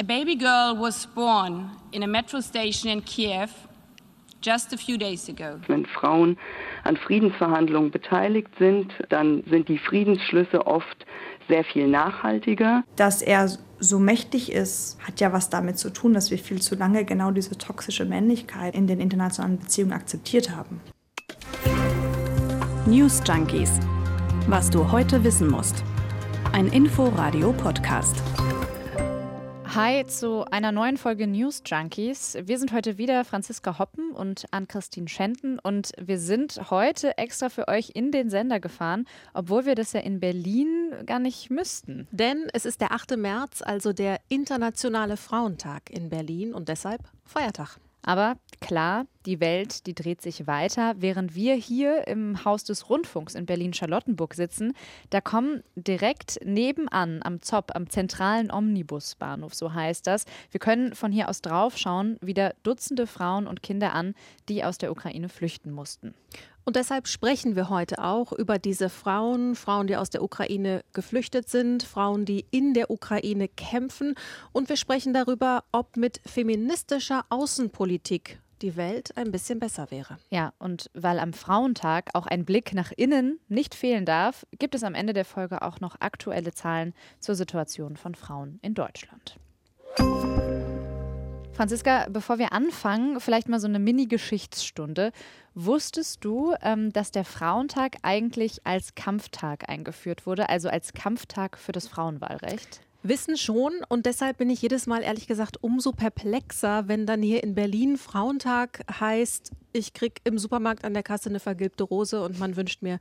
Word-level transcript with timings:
A 0.00 0.02
baby 0.02 0.34
girl 0.34 0.74
was 0.80 1.06
born 1.14 1.72
in 1.92 2.02
a 2.02 2.06
metro 2.06 2.40
station 2.40 2.90
in 2.90 3.04
Kiev 3.04 3.50
just 4.40 4.72
a 4.72 4.78
few 4.78 4.96
days 4.96 5.28
ago. 5.28 5.60
Wenn 5.66 5.84
Frauen 5.84 6.38
an 6.84 6.96
Friedensverhandlungen 6.96 7.90
beteiligt 7.90 8.48
sind, 8.58 8.94
dann 9.10 9.44
sind 9.50 9.68
die 9.68 9.76
Friedensschlüsse 9.76 10.66
oft 10.66 11.04
sehr 11.50 11.64
viel 11.64 11.86
nachhaltiger. 11.86 12.82
Dass 12.96 13.20
er 13.20 13.50
so 13.78 13.98
mächtig 13.98 14.50
ist, 14.50 14.96
hat 15.06 15.20
ja 15.20 15.34
was 15.34 15.50
damit 15.50 15.78
zu 15.78 15.92
tun, 15.92 16.14
dass 16.14 16.30
wir 16.30 16.38
viel 16.38 16.62
zu 16.62 16.76
lange 16.76 17.04
genau 17.04 17.30
diese 17.30 17.58
toxische 17.58 18.06
Männlichkeit 18.06 18.74
in 18.74 18.86
den 18.86 19.00
internationalen 19.00 19.58
Beziehungen 19.58 19.92
akzeptiert 19.92 20.56
haben. 20.56 20.80
News 22.86 23.20
Junkies. 23.28 23.80
Was 24.46 24.70
du 24.70 24.90
heute 24.90 25.22
wissen 25.24 25.50
musst. 25.50 25.84
Ein 26.52 26.68
Info-Radio-Podcast. 26.68 28.22
Hi 29.72 30.04
zu 30.04 30.44
einer 30.50 30.72
neuen 30.72 30.96
Folge 30.96 31.28
News 31.28 31.62
Junkies. 31.64 32.36
Wir 32.42 32.58
sind 32.58 32.72
heute 32.72 32.98
wieder 32.98 33.24
Franziska 33.24 33.78
Hoppen 33.78 34.10
und 34.10 34.46
Ann-Christine 34.50 35.06
Schenten 35.06 35.60
und 35.60 35.92
wir 35.96 36.18
sind 36.18 36.70
heute 36.72 37.16
extra 37.18 37.50
für 37.50 37.68
euch 37.68 37.92
in 37.94 38.10
den 38.10 38.30
Sender 38.30 38.58
gefahren, 38.58 39.06
obwohl 39.32 39.66
wir 39.66 39.76
das 39.76 39.92
ja 39.92 40.00
in 40.00 40.18
Berlin 40.18 40.92
gar 41.06 41.20
nicht 41.20 41.50
müssten. 41.50 42.08
Denn 42.10 42.48
es 42.52 42.64
ist 42.64 42.80
der 42.80 42.90
8. 42.90 43.16
März, 43.16 43.62
also 43.62 43.92
der 43.92 44.18
Internationale 44.28 45.16
Frauentag 45.16 45.88
in 45.88 46.08
Berlin 46.08 46.52
und 46.52 46.68
deshalb 46.68 47.02
Feiertag. 47.24 47.78
Aber 48.02 48.36
klar, 48.60 49.06
die 49.26 49.40
Welt, 49.40 49.86
die 49.86 49.94
dreht 49.94 50.22
sich 50.22 50.46
weiter. 50.46 50.94
Während 50.96 51.34
wir 51.34 51.54
hier 51.54 52.06
im 52.08 52.44
Haus 52.44 52.64
des 52.64 52.88
Rundfunks 52.88 53.34
in 53.34 53.46
Berlin-Charlottenburg 53.46 54.34
sitzen, 54.34 54.72
da 55.10 55.20
kommen 55.20 55.62
direkt 55.76 56.38
nebenan 56.44 57.20
am 57.22 57.42
ZOP, 57.42 57.74
am 57.74 57.90
zentralen 57.90 58.50
Omnibusbahnhof, 58.50 59.54
so 59.54 59.74
heißt 59.74 60.06
das. 60.06 60.24
Wir 60.50 60.60
können 60.60 60.94
von 60.94 61.12
hier 61.12 61.28
aus 61.28 61.42
drauf 61.42 61.76
schauen, 61.76 62.18
wieder 62.20 62.54
Dutzende 62.62 63.06
Frauen 63.06 63.46
und 63.46 63.62
Kinder 63.62 63.92
an, 63.92 64.14
die 64.48 64.64
aus 64.64 64.78
der 64.78 64.90
Ukraine 64.90 65.28
flüchten 65.28 65.70
mussten. 65.70 66.14
Und 66.64 66.76
deshalb 66.76 67.08
sprechen 67.08 67.56
wir 67.56 67.68
heute 67.68 67.98
auch 67.98 68.32
über 68.32 68.58
diese 68.58 68.88
Frauen, 68.88 69.54
Frauen, 69.54 69.86
die 69.86 69.96
aus 69.96 70.10
der 70.10 70.22
Ukraine 70.22 70.82
geflüchtet 70.92 71.48
sind, 71.48 71.82
Frauen, 71.82 72.24
die 72.24 72.46
in 72.50 72.74
der 72.74 72.90
Ukraine 72.90 73.48
kämpfen. 73.48 74.14
Und 74.52 74.68
wir 74.68 74.76
sprechen 74.76 75.14
darüber, 75.14 75.64
ob 75.72 75.96
mit 75.96 76.20
feministischer 76.26 77.24
Außenpolitik 77.28 78.40
die 78.62 78.76
Welt 78.76 79.16
ein 79.16 79.32
bisschen 79.32 79.58
besser 79.58 79.90
wäre. 79.90 80.18
Ja, 80.30 80.52
und 80.58 80.90
weil 80.94 81.18
am 81.18 81.32
Frauentag 81.32 82.10
auch 82.14 82.26
ein 82.26 82.44
Blick 82.44 82.74
nach 82.74 82.92
innen 82.96 83.40
nicht 83.48 83.74
fehlen 83.74 84.04
darf, 84.04 84.46
gibt 84.58 84.74
es 84.74 84.84
am 84.84 84.94
Ende 84.94 85.12
der 85.12 85.24
Folge 85.24 85.62
auch 85.62 85.80
noch 85.80 85.96
aktuelle 86.00 86.52
Zahlen 86.52 86.94
zur 87.20 87.34
Situation 87.34 87.96
von 87.96 88.14
Frauen 88.14 88.58
in 88.62 88.74
Deutschland. 88.74 89.38
Franziska, 91.52 92.06
bevor 92.10 92.38
wir 92.38 92.52
anfangen, 92.52 93.20
vielleicht 93.20 93.48
mal 93.48 93.60
so 93.60 93.66
eine 93.66 93.78
Mini-Geschichtsstunde. 93.78 95.12
Wusstest 95.54 96.24
du, 96.24 96.54
ähm, 96.62 96.92
dass 96.92 97.10
der 97.10 97.24
Frauentag 97.24 97.96
eigentlich 98.02 98.64
als 98.64 98.94
Kampftag 98.94 99.68
eingeführt 99.68 100.26
wurde, 100.26 100.48
also 100.48 100.68
als 100.68 100.92
Kampftag 100.92 101.58
für 101.58 101.72
das 101.72 101.88
Frauenwahlrecht? 101.88 102.80
Wissen 103.02 103.38
schon 103.38 103.72
und 103.88 104.04
deshalb 104.04 104.36
bin 104.36 104.50
ich 104.50 104.60
jedes 104.60 104.86
Mal 104.86 105.02
ehrlich 105.02 105.26
gesagt 105.26 105.62
umso 105.62 105.92
perplexer, 105.92 106.86
wenn 106.86 107.06
dann 107.06 107.22
hier 107.22 107.42
in 107.42 107.54
Berlin 107.54 107.96
Frauentag 107.96 108.82
heißt, 109.00 109.52
ich 109.72 109.92
krieg 109.92 110.20
im 110.24 110.38
Supermarkt 110.38 110.84
an 110.84 110.94
der 110.94 111.02
Kasse 111.02 111.28
eine 111.28 111.40
vergilbte 111.40 111.84
Rose 111.84 112.22
und 112.22 112.38
man 112.38 112.56
wünscht 112.56 112.82
mir, 112.82 112.98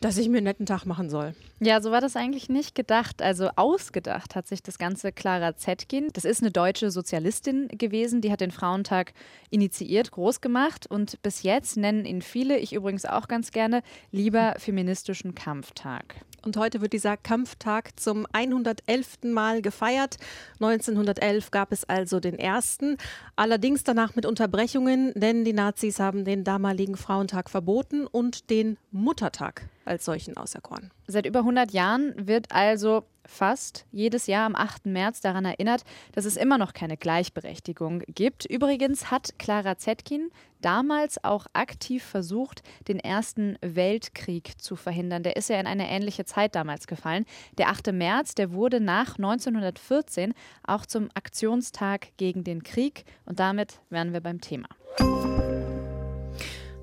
dass 0.00 0.18
ich 0.18 0.28
mir 0.28 0.38
einen 0.38 0.44
netten 0.44 0.66
Tag 0.66 0.84
machen 0.84 1.10
soll. 1.10 1.34
Ja, 1.60 1.80
so 1.80 1.90
war 1.90 2.00
das 2.00 2.16
eigentlich 2.16 2.48
nicht 2.48 2.74
gedacht. 2.74 3.22
Also 3.22 3.50
ausgedacht 3.56 4.34
hat 4.34 4.46
sich 4.46 4.62
das 4.62 4.78
Ganze 4.78 5.12
Clara 5.12 5.56
Zetkin. 5.56 6.08
Das 6.12 6.24
ist 6.24 6.42
eine 6.42 6.50
deutsche 6.50 6.90
Sozialistin 6.90 7.68
gewesen, 7.68 8.20
die 8.20 8.30
hat 8.30 8.40
den 8.40 8.50
Frauentag 8.50 9.12
initiiert, 9.50 10.10
groß 10.10 10.40
gemacht 10.40 10.86
und 10.86 11.20
bis 11.22 11.42
jetzt 11.42 11.76
nennen 11.76 12.04
ihn 12.04 12.22
viele, 12.22 12.58
ich 12.58 12.72
übrigens 12.72 13.04
auch 13.04 13.28
ganz 13.28 13.50
gerne, 13.50 13.82
lieber 14.10 14.54
feministischen 14.58 15.34
Kampftag. 15.34 16.16
Und 16.46 16.56
heute 16.56 16.80
wird 16.80 16.92
dieser 16.92 17.16
Kampftag 17.16 17.98
zum 17.98 18.24
111. 18.32 19.24
Mal 19.24 19.62
gefeiert. 19.62 20.16
1911 20.60 21.50
gab 21.50 21.72
es 21.72 21.82
also 21.82 22.20
den 22.20 22.38
ersten. 22.38 22.98
Allerdings 23.34 23.82
danach 23.82 24.14
mit 24.14 24.26
Unterbrechungen, 24.26 25.12
denn 25.16 25.44
die 25.44 25.52
Nazis 25.52 25.98
haben 25.98 26.05
den 26.12 26.44
damaligen 26.44 26.96
Frauentag 26.96 27.50
verboten 27.50 28.06
und 28.06 28.50
den 28.50 28.76
Muttertag 28.90 29.68
als 29.84 30.04
solchen 30.04 30.36
auserkoren. 30.36 30.90
Seit 31.06 31.26
über 31.26 31.40
100 31.40 31.72
Jahren 31.72 32.14
wird 32.26 32.52
also 32.52 33.04
fast 33.24 33.86
jedes 33.92 34.26
Jahr 34.26 34.46
am 34.46 34.54
8. 34.54 34.86
März 34.86 35.20
daran 35.20 35.44
erinnert, 35.44 35.82
dass 36.12 36.24
es 36.24 36.36
immer 36.36 36.58
noch 36.58 36.72
keine 36.72 36.96
Gleichberechtigung 36.96 38.02
gibt. 38.08 38.44
Übrigens 38.44 39.10
hat 39.10 39.38
Clara 39.38 39.78
Zetkin 39.78 40.30
damals 40.60 41.22
auch 41.22 41.46
aktiv 41.52 42.02
versucht, 42.02 42.62
den 42.88 42.98
Ersten 42.98 43.56
Weltkrieg 43.60 44.60
zu 44.60 44.76
verhindern. 44.76 45.22
Der 45.22 45.36
ist 45.36 45.48
ja 45.48 45.60
in 45.60 45.66
eine 45.66 45.88
ähnliche 45.88 46.24
Zeit 46.24 46.54
damals 46.54 46.86
gefallen. 46.86 47.24
Der 47.58 47.68
8. 47.68 47.92
März, 47.92 48.34
der 48.34 48.52
wurde 48.52 48.80
nach 48.80 49.16
1914 49.16 50.34
auch 50.66 50.86
zum 50.86 51.08
Aktionstag 51.14 52.08
gegen 52.16 52.44
den 52.44 52.62
Krieg 52.62 53.04
und 53.24 53.38
damit 53.38 53.80
wären 53.90 54.12
wir 54.12 54.20
beim 54.20 54.40
Thema. 54.40 54.68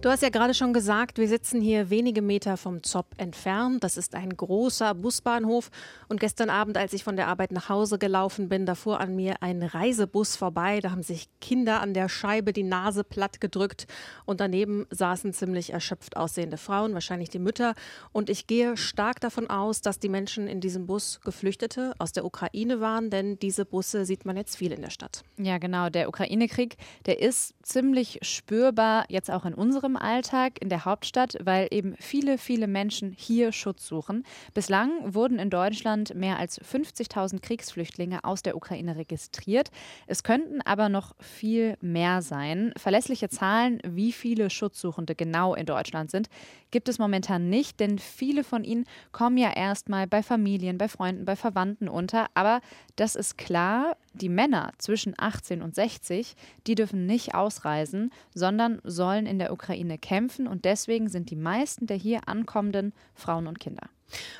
Du 0.04 0.10
hast 0.10 0.22
ja 0.22 0.28
gerade 0.28 0.54
schon 0.54 0.74
gesagt, 0.74 1.18
wir 1.18 1.30
sitzen 1.30 1.62
hier 1.62 1.90
wenige 1.90 2.22
Meter 2.22 2.58
vom 2.58 2.84
ZOP 2.84 3.06
entfernt. 3.16 3.86
Das 3.86 3.96
ist 3.96 4.16
ein 4.16 4.36
großer 4.36 4.94
Busbahnhof. 4.96 5.72
Und 6.10 6.20
gestern 6.20 6.50
Abend, 6.50 6.76
als 6.76 6.92
ich 6.92 7.06
von 7.06 7.16
der 7.16 7.30
Arbeit 7.30 7.54
nach 7.54 7.70
Hause 7.70 7.98
gelaufen 7.98 8.50
bin, 8.50 8.66
da 8.66 8.76
fuhr 8.76 9.00
an 9.00 9.16
mir 9.16 9.42
ein 9.42 9.64
Reisebus 9.64 10.36
vorbei. 10.36 10.82
Da 10.82 10.92
haben 10.92 11.04
sich 11.04 11.30
Kinder 11.40 11.80
an 11.80 11.94
der 11.94 12.10
Scheibe 12.10 12.52
die 12.52 12.64
Nase 12.64 13.06
platt 13.06 13.40
gedrückt. 13.40 13.88
Und 14.26 14.42
daneben 14.42 14.88
saßen 14.90 15.32
ziemlich 15.32 15.72
erschöpft 15.72 16.18
aussehende 16.18 16.58
Frauen, 16.58 16.94
wahrscheinlich 16.94 17.30
die 17.30 17.40
Mütter. 17.40 17.74
Und 18.12 18.30
ich 18.30 18.46
gehe 18.46 18.76
stark 18.76 19.22
davon 19.22 19.50
aus, 19.50 19.80
dass 19.80 20.00
die 20.00 20.10
Menschen 20.10 20.50
in 20.50 20.60
diesem 20.60 20.86
Bus 20.86 21.22
Geflüchtete 21.24 21.94
aus 21.98 22.12
der 22.12 22.26
Ukraine 22.26 22.82
waren, 22.82 23.10
denn 23.10 23.40
diese 23.40 23.64
Busse 23.64 24.04
sieht 24.04 24.26
man 24.26 24.36
jetzt 24.36 24.58
viel 24.58 24.74
in 24.74 24.82
der 24.82 24.90
Stadt. 24.90 25.24
Ja, 25.38 25.60
genau. 25.60 25.90
Der 25.90 26.10
Ukraine-Krieg, 26.10 26.76
der 27.06 27.22
ist 27.22 27.54
ziemlich 27.64 28.20
spürbar 28.22 29.06
jetzt 29.08 29.32
auch 29.32 29.46
in 29.46 29.54
unserem 29.54 29.93
im 29.94 29.98
Alltag 29.98 30.60
in 30.60 30.70
der 30.70 30.86
Hauptstadt, 30.86 31.38
weil 31.44 31.68
eben 31.70 31.96
viele, 32.00 32.40
viele 32.40 32.66
Menschen 32.66 33.14
hier 33.16 33.52
Schutz 33.52 33.88
suchen. 33.88 34.24
Bislang 34.56 35.14
wurden 35.14 35.38
in 35.38 35.52
Deutschland 35.52 36.16
mehr 36.16 36.40
als 36.40 36.60
50.000 36.60 37.42
Kriegsflüchtlinge 37.42 38.24
aus 38.24 38.42
der 38.42 38.56
Ukraine 38.56 38.96
registriert. 38.96 39.70
Es 40.08 40.24
könnten 40.24 40.62
aber 40.62 40.90
noch 40.90 41.16
viel 41.20 41.78
mehr 41.82 42.24
sein. 42.24 42.74
Verlässliche 42.76 43.30
Zahlen, 43.30 43.80
wie 43.86 44.12
viele 44.12 44.50
Schutzsuchende 44.50 45.14
genau 45.14 45.54
in 45.54 45.68
Deutschland 45.68 46.10
sind, 46.10 46.28
gibt 46.74 46.90
es 46.90 46.98
momentan 46.98 47.50
nicht, 47.50 47.80
denn 47.80 48.00
viele 48.00 48.44
von 48.44 48.64
ihnen 48.64 48.86
kommen 49.12 49.38
ja 49.38 49.56
erstmal 49.56 50.08
bei 50.08 50.24
Familien, 50.24 50.80
bei 50.80 50.88
Freunden, 50.88 51.24
bei 51.24 51.36
Verwandten 51.36 51.88
unter. 51.88 52.26
Aber 52.34 52.62
das 52.96 53.16
ist 53.16 53.38
klar, 53.38 53.96
die 54.14 54.28
Männer 54.28 54.72
zwischen 54.80 55.14
18 55.16 55.62
und 55.62 55.76
60, 55.76 56.36
die 56.66 56.74
dürfen 56.74 57.06
nicht 57.06 57.36
ausreisen, 57.36 58.12
sondern 58.34 58.82
sollen 58.84 59.28
in 59.28 59.38
der 59.38 59.54
Ukraine 59.54 60.00
kämpfen 60.00 60.48
und 60.48 60.66
deswegen 60.66 61.10
sind 61.10 61.30
die 61.30 61.36
meisten 61.36 61.86
der 61.86 61.98
hier 61.98 62.28
ankommenden 62.28 62.94
Frauen 63.14 63.46
und 63.46 63.60
Kinder. 63.60 63.90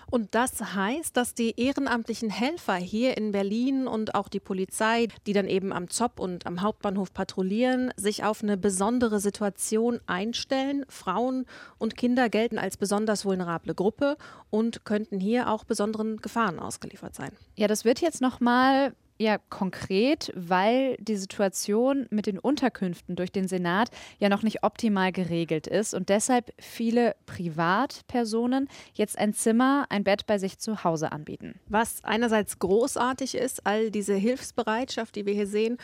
Und 0.10 0.36
das 0.36 0.76
heißt, 0.76 1.16
dass 1.18 1.34
die 1.34 1.60
ehrenamtlichen 1.60 2.30
Helfer 2.30 2.76
hier 2.76 3.18
in 3.18 3.32
Berlin 3.32 3.88
und 3.88 4.16
auch 4.16 4.28
die 4.28 4.40
Polizei, 4.40 5.08
die 5.26 5.34
dann 5.34 5.48
eben 5.48 5.74
am 5.74 5.90
ZOP 5.90 6.20
und 6.20 6.46
am 6.46 6.62
Hauptbahnhof 6.62 7.14
patrouillieren, 7.14 7.94
sich 7.96 8.24
auf 8.24 8.44
eine 8.44 8.58
besondere 8.58 9.20
Situation 9.20 10.00
einstellen. 10.06 10.86
Frauen 10.90 11.46
und 11.78 11.98
Kinder 11.98 12.30
gelten 12.30 12.58
als 12.58 12.78
besonders 12.78 13.26
vulnerable 13.26 13.76
Gruppe 13.76 14.18
und 14.50 14.86
könnten 14.86 15.20
hier 15.20 15.50
auch 15.50 15.64
besonderen 15.64 16.18
Gefahren 16.18 16.60
ausgeliefert 16.60 17.16
sein. 17.16 17.32
Ja, 17.56 17.68
das 17.68 17.86
wird 17.86 18.02
jetzt 18.02 18.22
noch 18.22 18.40
mal 18.40 18.94
ja 19.18 19.38
konkret, 19.38 20.32
weil 20.36 20.98
die 21.00 21.16
Situation 21.16 22.08
mit 22.10 22.26
den 22.26 22.40
Unterkünften 22.40 23.16
durch 23.16 23.32
den 23.32 23.48
Senat 23.48 23.90
ja 24.20 24.30
noch 24.30 24.44
nicht 24.44 24.64
optimal 24.64 25.12
geregelt 25.12 25.68
ist 25.68 25.94
und 25.94 26.10
deshalb 26.10 26.54
viele 26.60 27.16
Privatpersonen 27.26 28.68
jetzt 28.94 29.18
ein 29.18 29.34
Zimmer, 29.34 29.86
ein 29.90 30.04
Bett 30.04 30.26
bei 30.26 30.38
sich 30.38 30.60
zu 30.60 30.84
Hause 30.84 31.12
anbieten. 31.12 31.60
Was 31.68 32.04
einerseits 32.04 32.60
großartig 32.60 33.36
ist, 33.36 33.66
all 33.66 33.92
diese 33.92 34.16
Hilfsbereitschaft, 34.16 35.16
die 35.16 35.26
wir 35.26 35.34
hier 35.34 35.48
sehen, 35.48 35.78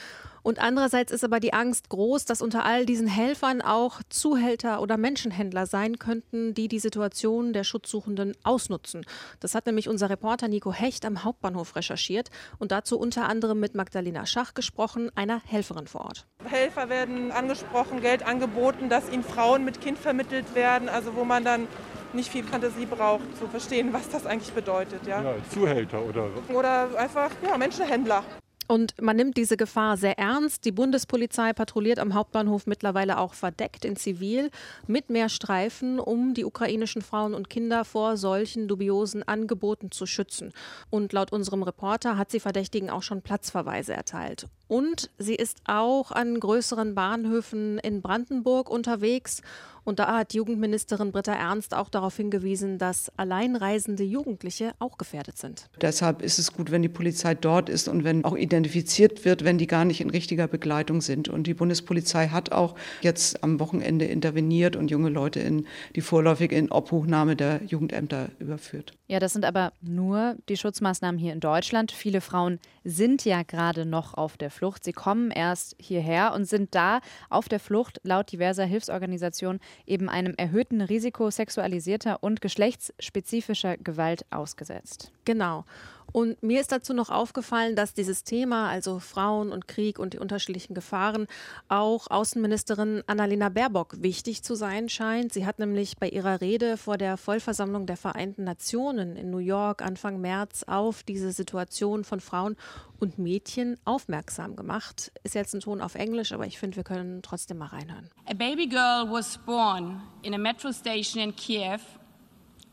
und 0.43 0.59
andererseits 0.59 1.11
ist 1.11 1.23
aber 1.23 1.39
die 1.39 1.53
Angst 1.53 1.89
groß, 1.89 2.25
dass 2.25 2.41
unter 2.41 2.65
all 2.65 2.85
diesen 2.85 3.07
Helfern 3.07 3.61
auch 3.61 4.01
Zuhälter 4.09 4.81
oder 4.81 4.97
Menschenhändler 4.97 5.65
sein 5.65 5.99
könnten, 5.99 6.53
die 6.53 6.67
die 6.67 6.79
Situation 6.79 7.53
der 7.53 7.63
Schutzsuchenden 7.63 8.35
ausnutzen. 8.43 9.05
Das 9.39 9.55
hat 9.55 9.65
nämlich 9.65 9.89
unser 9.89 10.09
Reporter 10.09 10.47
Nico 10.47 10.73
Hecht 10.73 11.05
am 11.05 11.23
Hauptbahnhof 11.23 11.75
recherchiert 11.75 12.29
und 12.57 12.71
dazu 12.71 12.99
unter 12.99 13.27
anderem 13.27 13.59
mit 13.59 13.75
Magdalena 13.75 14.25
Schach 14.25 14.53
gesprochen, 14.53 15.11
einer 15.15 15.41
Helferin 15.45 15.87
vor 15.87 16.01
Ort. 16.01 16.27
Helfer 16.45 16.89
werden 16.89 17.31
angesprochen, 17.31 18.01
Geld 18.01 18.25
angeboten, 18.25 18.89
dass 18.89 19.09
ihnen 19.11 19.23
Frauen 19.23 19.65
mit 19.65 19.81
Kind 19.81 19.97
vermittelt 19.97 20.55
werden, 20.55 20.89
also 20.89 21.15
wo 21.15 21.25
man 21.25 21.43
dann 21.43 21.67
nicht 22.13 22.31
viel 22.31 22.43
Fantasie 22.43 22.85
braucht, 22.85 23.37
zu 23.37 23.47
verstehen, 23.47 23.93
was 23.93 24.09
das 24.09 24.25
eigentlich 24.25 24.53
bedeutet. 24.53 25.05
Ja, 25.05 25.21
ja 25.21 25.35
Zuhälter 25.49 26.01
oder. 26.01 26.29
Oder 26.49 26.89
einfach 26.97 27.31
ja, 27.45 27.57
Menschenhändler. 27.57 28.23
Und 28.71 29.01
man 29.01 29.15
nimmt 29.15 29.35
diese 29.35 29.57
Gefahr 29.57 29.97
sehr 29.97 30.19
ernst. 30.19 30.63
Die 30.63 30.71
Bundespolizei 30.71 31.53
patrouilliert 31.53 31.97
am 31.97 32.13
Hauptbahnhof 32.13 32.67
mittlerweile 32.67 33.17
auch 33.17 33.33
verdeckt 33.33 33.83
in 33.83 33.95
Zivil 33.95 34.51
mit 34.85 35.09
mehr 35.09 35.27
Streifen, 35.27 35.99
um 35.99 36.35
die 36.35 36.45
ukrainischen 36.45 37.01
Frauen 37.01 37.33
und 37.33 37.49
Kinder 37.49 37.83
vor 37.83 38.15
solchen 38.15 38.67
dubiosen 38.67 39.27
Angeboten 39.27 39.89
zu 39.89 40.05
schützen. 40.05 40.53
Und 40.91 41.13
laut 41.13 41.33
unserem 41.33 41.63
Reporter 41.63 42.15
hat 42.15 42.29
sie 42.29 42.39
Verdächtigen 42.39 42.91
auch 42.91 43.01
schon 43.01 43.23
Platzverweise 43.23 43.93
erteilt. 43.93 44.45
Und 44.69 45.09
sie 45.17 45.33
ist 45.33 45.57
auch 45.65 46.11
an 46.11 46.39
größeren 46.39 46.93
Bahnhöfen 46.93 47.79
in 47.79 48.03
Brandenburg 48.03 48.69
unterwegs 48.69 49.41
und 49.89 49.97
da 49.97 50.17
hat 50.19 50.35
Jugendministerin 50.35 51.11
Britta 51.11 51.33
Ernst 51.33 51.73
auch 51.73 51.89
darauf 51.89 52.15
hingewiesen, 52.15 52.77
dass 52.77 53.11
alleinreisende 53.17 54.03
Jugendliche 54.03 54.73
auch 54.77 54.99
gefährdet 54.99 55.39
sind. 55.39 55.67
Deshalb 55.81 56.21
ist 56.21 56.37
es 56.37 56.53
gut, 56.53 56.69
wenn 56.69 56.83
die 56.83 56.89
Polizei 56.89 57.33
dort 57.33 57.69
ist 57.69 57.87
und 57.87 58.03
wenn 58.03 58.23
auch 58.23 58.35
identifiziert 58.35 59.25
wird, 59.25 59.43
wenn 59.43 59.57
die 59.57 59.65
gar 59.65 59.85
nicht 59.85 59.99
in 59.99 60.11
richtiger 60.11 60.47
Begleitung 60.47 61.01
sind. 61.01 61.27
Und 61.27 61.47
die 61.47 61.55
Bundespolizei 61.55 62.27
hat 62.27 62.51
auch 62.51 62.75
jetzt 63.01 63.43
am 63.43 63.59
Wochenende 63.59 64.05
interveniert 64.05 64.75
und 64.75 64.91
junge 64.91 65.09
Leute 65.09 65.39
in 65.39 65.65
die 65.95 66.01
vorläufige 66.01 66.55
in 66.55 66.71
Obhochnahme 66.71 67.35
der 67.35 67.61
Jugendämter 67.65 68.29
überführt. 68.37 68.93
Ja, 69.07 69.19
das 69.19 69.33
sind 69.33 69.43
aber 69.43 69.73
nur 69.81 70.35
die 70.49 70.57
Schutzmaßnahmen 70.57 71.19
hier 71.19 71.33
in 71.33 71.39
Deutschland. 71.39 71.91
Viele 71.91 72.21
Frauen 72.21 72.59
sind 72.83 73.25
ja 73.25 73.41
gerade 73.41 73.87
noch 73.87 74.13
auf 74.13 74.37
der 74.37 74.51
Flucht. 74.59 74.83
Sie 74.83 74.91
kommen 74.91 75.31
erst 75.31 75.73
hierher 75.79 76.33
und 76.33 76.43
sind 76.43 76.75
da 76.75 76.99
auf 77.29 77.47
der 77.47 77.61
Flucht 77.61 78.01
laut 78.03 78.29
diverser 78.29 78.65
Hilfsorganisationen 78.65 79.61
eben 79.85 80.09
einem 80.09 80.33
erhöhten 80.35 80.81
Risiko 80.81 81.31
sexualisierter 81.31 82.21
und 82.21 82.41
geschlechtsspezifischer 82.41 83.77
Gewalt 83.77 84.25
ausgesetzt. 84.31 85.13
Genau. 85.23 85.63
Und 86.11 86.41
mir 86.41 86.61
ist 86.61 86.71
dazu 86.71 86.93
noch 86.93 87.09
aufgefallen, 87.09 87.75
dass 87.75 87.93
dieses 87.93 88.23
Thema, 88.23 88.69
also 88.69 88.99
Frauen 88.99 89.51
und 89.51 89.67
Krieg 89.67 89.99
und 89.99 90.13
die 90.13 90.19
unterschiedlichen 90.19 90.73
Gefahren, 90.73 91.27
auch 91.67 92.09
Außenministerin 92.09 93.03
Annalena 93.07 93.49
Baerbock 93.49 94.01
wichtig 94.01 94.43
zu 94.43 94.55
sein 94.55 94.89
scheint. 94.89 95.33
Sie 95.33 95.45
hat 95.45 95.59
nämlich 95.59 95.97
bei 95.97 96.09
ihrer 96.09 96.41
Rede 96.41 96.77
vor 96.77 96.97
der 96.97 97.17
Vollversammlung 97.17 97.85
der 97.85 97.97
Vereinten 97.97 98.43
Nationen 98.43 99.15
in 99.15 99.29
New 99.29 99.37
York 99.37 99.81
Anfang 99.81 100.19
März 100.19 100.63
auf 100.63 101.03
diese 101.03 101.31
Situation 101.31 102.03
von 102.03 102.19
Frauen 102.19 102.55
und 102.99 103.17
Mädchen 103.17 103.77
aufmerksam 103.85 104.55
gemacht. 104.55 105.11
Ist 105.23 105.35
jetzt 105.35 105.53
ein 105.53 105.61
Ton 105.61 105.81
auf 105.81 105.95
Englisch, 105.95 106.31
aber 106.31 106.45
ich 106.45 106.59
finde, 106.59 106.77
wir 106.77 106.83
können 106.83 107.21
trotzdem 107.21 107.57
mal 107.57 107.67
reinhören. 107.67 108.09
A 108.25 108.33
baby 108.33 108.67
girl 108.67 109.09
was 109.09 109.37
born 109.37 110.01
in 110.21 110.33
a 110.33 110.37
metro 110.37 110.71
station 110.71 111.21
in 111.21 111.35
Kiev 111.35 111.81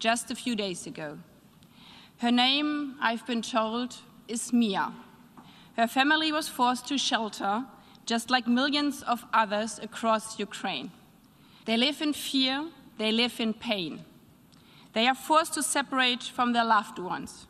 just 0.00 0.30
a 0.30 0.34
few 0.34 0.54
days 0.54 0.86
ago. 0.86 1.16
Her 2.18 2.32
name, 2.32 2.96
I've 3.00 3.26
been 3.26 3.42
told, 3.42 3.96
is 4.26 4.52
Mia. 4.52 4.92
Her 5.76 5.86
family 5.86 6.32
was 6.32 6.48
forced 6.48 6.88
to 6.88 6.96
shelter, 6.96 7.64
just 8.06 8.30
like 8.30 8.46
millions 8.46 9.02
of 9.02 9.26
others 9.34 9.78
across 9.82 10.38
Ukraine. 10.38 10.90
They 11.66 11.76
live 11.76 12.00
in 12.00 12.14
fear, 12.14 12.68
they 12.96 13.12
live 13.12 13.38
in 13.38 13.52
pain. 13.52 14.04
They 14.94 15.06
are 15.06 15.14
forced 15.14 15.54
to 15.54 15.62
separate 15.62 16.22
from 16.22 16.54
their 16.54 16.64
loved 16.64 16.98
ones. 16.98 17.46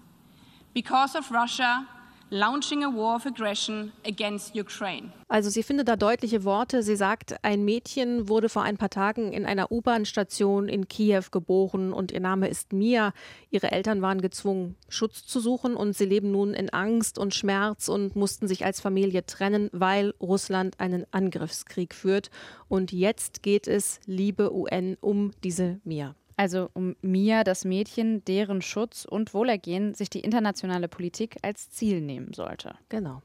Because 0.75 1.15
of 1.15 1.31
Russia, 1.31 1.87
launching 2.31 2.85
a 2.85 2.89
war 2.89 3.17
of 3.17 3.27
aggression 3.27 3.93
against 4.05 4.55
Ukraine. 4.55 5.13
Also 5.29 5.51
sie 5.51 5.63
findet 5.63 5.89
da 5.89 5.97
deutliche 5.97 6.45
Worte. 6.45 6.83
Sie 6.83 6.97
sagt, 6.97 7.37
ein 7.43 7.65
Mädchen 7.65 8.29
wurde 8.29 8.49
vor 8.49 8.63
ein 8.63 8.77
paar 8.77 8.91
Tagen 8.91 9.33
in 9.33 9.45
einer 9.45 9.71
U-Bahn-Station 9.73 10.69
in 10.69 10.89
Kiew 10.89 11.25
geboren 11.31 11.93
und 11.93 12.13
ihr 12.13 12.21
Name 12.21 12.49
ist 12.49 12.73
Mia. 12.73 13.13
Ihre 13.51 13.73
Eltern 13.73 14.03
waren 14.03 14.21
gezwungen, 14.21 14.77
Schutz 14.89 15.27
zu 15.27 15.41
suchen 15.41 15.75
und 15.75 15.97
sie 15.97 16.07
leben 16.07 16.31
nun 16.31 16.55
in 16.55 16.71
Angst 16.71 17.19
und 17.19 17.35
Schmerz 17.35 17.89
und 17.89 18.17
mussten 18.17 18.49
sich 18.49 18.65
als 18.65 18.81
Familie 18.81 19.27
trennen, 19.27 19.69
weil 19.73 20.15
Russland 20.21 20.79
einen 20.81 21.07
Angriffskrieg 21.13 21.95
führt. 21.95 22.31
Und 22.69 22.93
jetzt 22.93 23.43
geht 23.43 23.67
es, 23.67 24.01
liebe 24.07 24.55
UN, 24.55 24.97
um 25.01 25.33
diese 25.43 25.81
Mia. 25.85 26.15
Also 26.37 26.69
um 26.75 26.97
Mia, 27.01 27.45
das 27.45 27.65
Mädchen, 27.65 28.23
deren 28.27 28.61
Schutz 28.61 29.07
und 29.07 29.33
Wohlergehen 29.33 29.95
sich 29.95 30.11
die 30.11 30.21
internationale 30.21 30.87
Politik 30.87 31.39
als 31.43 31.71
Ziel 31.71 32.03
nehmen 32.03 32.35
sollte. 32.35 32.75
Genau. 32.91 33.23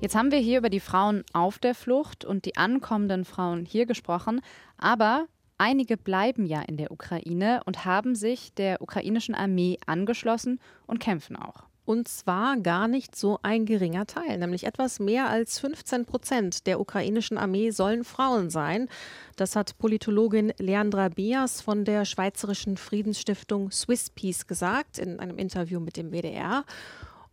Jetzt 0.00 0.16
haben 0.16 0.30
wir 0.30 0.38
hier 0.38 0.58
über 0.58 0.68
die 0.68 0.80
Frauen 0.80 1.24
auf 1.32 1.58
der 1.58 1.74
Flucht 1.74 2.24
und 2.24 2.44
die 2.44 2.56
ankommenden 2.56 3.24
Frauen 3.24 3.64
hier 3.64 3.86
gesprochen, 3.86 4.40
aber 4.76 5.26
einige 5.56 5.96
bleiben 5.96 6.46
ja 6.46 6.62
in 6.62 6.76
der 6.76 6.90
Ukraine 6.90 7.62
und 7.64 7.84
haben 7.84 8.14
sich 8.14 8.52
der 8.54 8.82
ukrainischen 8.82 9.34
Armee 9.34 9.78
angeschlossen 9.86 10.60
und 10.86 10.98
kämpfen 10.98 11.36
auch. 11.36 11.65
Und 11.86 12.08
zwar 12.08 12.56
gar 12.56 12.88
nicht 12.88 13.14
so 13.14 13.38
ein 13.42 13.64
geringer 13.64 14.06
Teil, 14.06 14.38
nämlich 14.38 14.64
etwas 14.64 14.98
mehr 14.98 15.30
als 15.30 15.60
15 15.60 16.04
Prozent 16.04 16.66
der 16.66 16.80
ukrainischen 16.80 17.38
Armee 17.38 17.70
sollen 17.70 18.02
Frauen 18.02 18.50
sein. 18.50 18.88
Das 19.36 19.54
hat 19.54 19.78
Politologin 19.78 20.52
Leandra 20.58 21.08
Bias 21.08 21.60
von 21.60 21.84
der 21.84 22.04
Schweizerischen 22.04 22.76
Friedensstiftung 22.76 23.70
Swiss 23.70 24.10
Peace 24.10 24.48
gesagt 24.48 24.98
in 24.98 25.20
einem 25.20 25.38
Interview 25.38 25.78
mit 25.78 25.96
dem 25.96 26.10
WDR. 26.10 26.64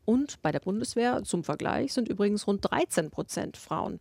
Und 0.06 0.40
bei 0.44 0.52
der 0.52 0.60
Bundeswehr 0.60 1.24
zum 1.24 1.44
Vergleich 1.44 1.92
sind 1.92 2.08
übrigens 2.08 2.46
rund 2.46 2.70
13 2.70 3.10
Prozent 3.10 3.58
Frauen. 3.58 3.98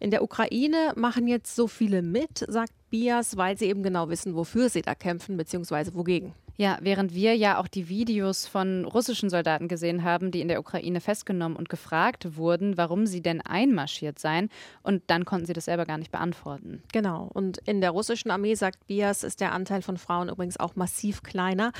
In 0.00 0.10
der 0.10 0.24
Ukraine 0.24 0.94
machen 0.96 1.28
jetzt 1.28 1.54
so 1.54 1.68
viele 1.68 2.02
mit, 2.02 2.44
sagt 2.48 2.72
Bias, 2.90 3.36
weil 3.36 3.56
sie 3.56 3.66
eben 3.66 3.84
genau 3.84 4.08
wissen, 4.08 4.34
wofür 4.34 4.68
sie 4.68 4.82
da 4.82 4.96
kämpfen 4.96 5.36
bzw. 5.36 5.94
wogegen. 5.94 6.34
Ja, 6.56 6.78
während 6.80 7.14
wir 7.14 7.34
ja 7.34 7.58
auch 7.58 7.66
die 7.66 7.88
Videos 7.88 8.46
von 8.46 8.84
russischen 8.84 9.30
Soldaten 9.30 9.68
gesehen 9.68 10.04
haben, 10.04 10.30
die 10.30 10.40
in 10.40 10.48
der 10.48 10.60
Ukraine 10.60 11.00
festgenommen 11.00 11.56
und 11.56 11.68
gefragt 11.68 12.36
wurden, 12.36 12.76
warum 12.76 13.06
sie 13.06 13.22
denn 13.22 13.40
einmarschiert 13.40 14.18
seien. 14.18 14.50
Und 14.82 15.02
dann 15.06 15.24
konnten 15.24 15.46
sie 15.46 15.54
das 15.54 15.64
selber 15.64 15.86
gar 15.86 15.98
nicht 15.98 16.12
beantworten. 16.12 16.82
Genau. 16.92 17.30
Und 17.32 17.58
in 17.66 17.80
der 17.80 17.90
russischen 17.90 18.30
Armee, 18.30 18.54
sagt 18.54 18.86
Bias, 18.86 19.24
ist 19.24 19.40
der 19.40 19.52
Anteil 19.52 19.82
von 19.82 19.96
Frauen 19.96 20.28
übrigens 20.28 20.60
auch 20.60 20.76
massiv 20.76 21.22
kleiner. 21.22 21.72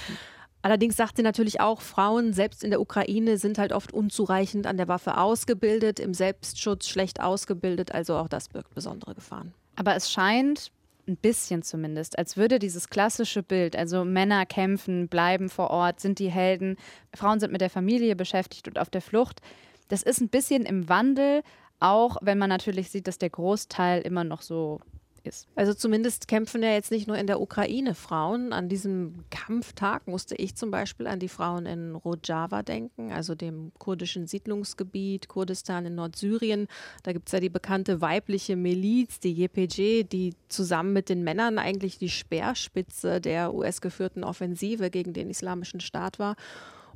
Allerdings 0.62 0.96
sagt 0.96 1.16
sie 1.16 1.22
natürlich 1.22 1.60
auch, 1.60 1.80
Frauen 1.80 2.32
selbst 2.32 2.62
in 2.62 2.70
der 2.70 2.80
Ukraine 2.80 3.36
sind 3.36 3.58
halt 3.58 3.72
oft 3.72 3.92
unzureichend 3.92 4.66
an 4.66 4.76
der 4.76 4.86
Waffe 4.86 5.18
ausgebildet, 5.18 5.98
im 5.98 6.14
Selbstschutz 6.14 6.88
schlecht 6.88 7.20
ausgebildet. 7.20 7.92
Also 7.92 8.16
auch 8.16 8.28
das 8.28 8.48
birgt 8.48 8.72
besondere 8.74 9.14
Gefahren. 9.14 9.52
Aber 9.74 9.96
es 9.96 10.10
scheint, 10.10 10.70
ein 11.08 11.16
bisschen 11.16 11.62
zumindest, 11.62 12.18
als 12.18 12.36
würde 12.36 12.58
dieses 12.58 12.88
klassische 12.88 13.42
Bild, 13.42 13.74
also 13.76 14.04
Männer 14.04 14.46
kämpfen, 14.46 15.08
bleiben 15.08 15.48
vor 15.48 15.70
Ort, 15.70 16.00
sind 16.00 16.18
die 16.18 16.30
Helden, 16.30 16.76
Frauen 17.14 17.40
sind 17.40 17.52
mit 17.52 17.60
der 17.60 17.70
Familie 17.70 18.14
beschäftigt 18.14 18.68
und 18.68 18.78
auf 18.78 18.90
der 18.90 19.02
Flucht, 19.02 19.40
das 19.88 20.02
ist 20.02 20.20
ein 20.20 20.28
bisschen 20.28 20.64
im 20.64 20.88
Wandel, 20.88 21.42
auch 21.80 22.16
wenn 22.22 22.38
man 22.38 22.48
natürlich 22.48 22.90
sieht, 22.90 23.08
dass 23.08 23.18
der 23.18 23.30
Großteil 23.30 24.02
immer 24.02 24.24
noch 24.24 24.42
so 24.42 24.80
ist. 25.26 25.48
Also 25.54 25.74
zumindest 25.74 26.28
kämpfen 26.28 26.62
ja 26.62 26.70
jetzt 26.72 26.90
nicht 26.90 27.06
nur 27.06 27.18
in 27.18 27.26
der 27.26 27.40
Ukraine 27.40 27.94
Frauen. 27.94 28.52
An 28.52 28.68
diesem 28.68 29.24
Kampftag 29.30 30.06
musste 30.06 30.34
ich 30.36 30.54
zum 30.56 30.70
Beispiel 30.70 31.06
an 31.06 31.18
die 31.18 31.28
Frauen 31.28 31.66
in 31.66 31.94
Rojava 31.94 32.62
denken, 32.62 33.12
also 33.12 33.34
dem 33.34 33.72
kurdischen 33.78 34.26
Siedlungsgebiet 34.26 35.28
Kurdistan 35.28 35.86
in 35.86 35.94
Nordsyrien. 35.94 36.66
Da 37.02 37.12
gibt 37.12 37.28
es 37.28 37.32
ja 37.32 37.40
die 37.40 37.48
bekannte 37.48 38.00
weibliche 38.00 38.56
Miliz, 38.56 39.20
die 39.20 39.44
YPG, 39.44 40.04
die 40.04 40.34
zusammen 40.48 40.92
mit 40.92 41.08
den 41.08 41.24
Männern 41.24 41.58
eigentlich 41.58 41.98
die 41.98 42.08
Speerspitze 42.10 43.20
der 43.20 43.54
US-geführten 43.54 44.24
Offensive 44.24 44.90
gegen 44.90 45.12
den 45.12 45.30
Islamischen 45.30 45.80
Staat 45.80 46.18
war. 46.18 46.36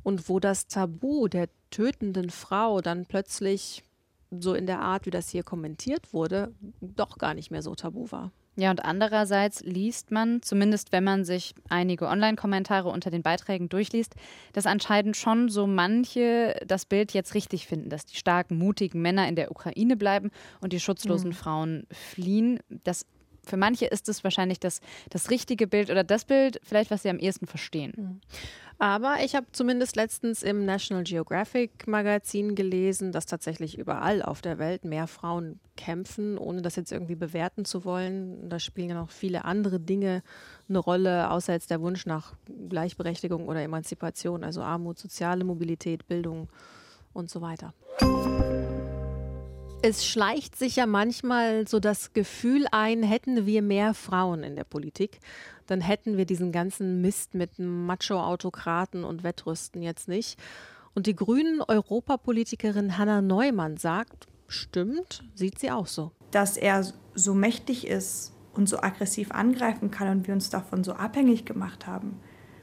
Und 0.03 0.29
wo 0.29 0.39
das 0.39 0.67
Tabu 0.67 1.27
der 1.27 1.49
tötenden 1.69 2.29
Frau 2.29 2.81
dann 2.81 3.05
plötzlich 3.05 3.83
so 4.31 4.53
in 4.53 4.65
der 4.65 4.79
Art, 4.79 5.05
wie 5.05 5.11
das 5.11 5.29
hier 5.29 5.43
kommentiert 5.43 6.13
wurde, 6.13 6.53
doch 6.81 7.17
gar 7.17 7.33
nicht 7.33 7.51
mehr 7.51 7.61
so 7.61 7.75
tabu 7.75 8.11
war. 8.11 8.31
Ja, 8.59 8.71
und 8.71 8.83
andererseits 8.83 9.61
liest 9.61 10.09
man, 10.09 10.41
zumindest 10.41 10.91
wenn 10.91 11.03
man 11.03 11.25
sich 11.25 11.53
einige 11.69 12.07
Online-Kommentare 12.07 12.89
unter 12.89 13.11
den 13.11 13.21
Beiträgen 13.21 13.69
durchliest, 13.69 14.15
dass 14.53 14.65
anscheinend 14.65 15.15
schon 15.15 15.47
so 15.47 15.67
manche 15.67 16.59
das 16.65 16.85
Bild 16.85 17.13
jetzt 17.13 17.35
richtig 17.35 17.67
finden, 17.67 17.89
dass 17.89 18.07
die 18.07 18.15
starken, 18.15 18.57
mutigen 18.57 18.99
Männer 19.03 19.27
in 19.27 19.35
der 19.35 19.51
Ukraine 19.51 19.95
bleiben 19.95 20.31
und 20.59 20.73
die 20.73 20.79
schutzlosen 20.79 21.29
mhm. 21.29 21.35
Frauen 21.35 21.87
fliehen. 21.91 22.59
Das 22.83 23.05
für 23.47 23.57
manche 23.57 23.85
ist 23.85 24.09
es 24.09 24.23
wahrscheinlich 24.23 24.59
das, 24.59 24.81
das 25.09 25.29
richtige 25.29 25.67
Bild 25.67 25.89
oder 25.89 26.03
das 26.03 26.25
Bild, 26.25 26.59
vielleicht, 26.63 26.91
was 26.91 27.03
sie 27.03 27.09
am 27.09 27.19
ehesten 27.19 27.47
verstehen. 27.47 27.93
Mhm. 27.95 28.21
Aber 28.79 29.15
ich 29.23 29.35
habe 29.35 29.47
zumindest 29.53 29.95
letztens 29.95 30.43
im 30.43 30.63
National 30.65 31.03
Geographic 31.03 31.87
Magazin 31.87 32.53
gelesen, 32.53 33.11
dass 33.11 33.25
tatsächlich 33.25 33.77
überall 33.77 34.21
auf 34.21 34.41
der 34.41 34.59
Welt 34.59 34.85
mehr 34.85 35.07
Frauen 35.07 35.59
kämpfen, 35.75 36.37
ohne 36.37 36.61
das 36.61 36.75
jetzt 36.75 36.91
irgendwie 36.91 37.15
bewerten 37.15 37.65
zu 37.65 37.85
wollen. 37.85 38.49
Da 38.49 38.59
spielen 38.59 38.89
ja 38.89 38.95
noch 38.95 39.09
viele 39.09 39.45
andere 39.45 39.79
Dinge 39.79 40.21
eine 40.69 40.77
Rolle, 40.77 41.31
außer 41.31 41.53
jetzt 41.53 41.71
der 41.71 41.81
Wunsch 41.81 42.05
nach 42.05 42.33
Gleichberechtigung 42.69 43.47
oder 43.47 43.63
Emanzipation, 43.63 44.43
also 44.43 44.61
Armut, 44.61 44.99
soziale 44.99 45.43
Mobilität, 45.43 46.07
Bildung 46.07 46.47
und 47.13 47.31
so 47.31 47.41
weiter. 47.41 47.73
Es 49.83 50.07
schleicht 50.07 50.55
sich 50.55 50.75
ja 50.75 50.87
manchmal 50.87 51.67
so 51.67 51.79
das 51.79 52.13
Gefühl 52.13 52.65
ein, 52.71 53.03
hätten 53.03 53.45
wir 53.45 53.61
mehr 53.61 53.93
Frauen 53.93 54.43
in 54.43 54.55
der 54.55 54.63
Politik, 54.63 55.19
dann 55.67 55.81
hätten 55.81 56.17
wir 56.17 56.25
diesen 56.25 56.51
ganzen 56.51 57.01
Mist 57.01 57.35
mit 57.35 57.59
Macho-Autokraten 57.59 59.03
und 59.03 59.23
Wettrüsten 59.23 59.83
jetzt 59.83 60.07
nicht. 60.07 60.39
Und 60.95 61.05
die 61.05 61.15
grünen 61.15 61.61
Europapolitikerin 61.61 62.97
Hanna 62.97 63.21
Neumann 63.21 63.77
sagt, 63.77 64.25
stimmt, 64.47 65.23
sieht 65.35 65.59
sie 65.59 65.69
auch 65.69 65.87
so. 65.87 66.11
Dass 66.31 66.57
er 66.57 66.83
so 67.13 67.35
mächtig 67.35 67.85
ist 67.85 68.33
und 68.53 68.67
so 68.67 68.79
aggressiv 68.79 69.31
angreifen 69.31 69.91
kann 69.91 70.09
und 70.09 70.27
wir 70.27 70.33
uns 70.33 70.49
davon 70.49 70.83
so 70.83 70.93
abhängig 70.93 71.45
gemacht 71.45 71.85
haben, 71.85 72.19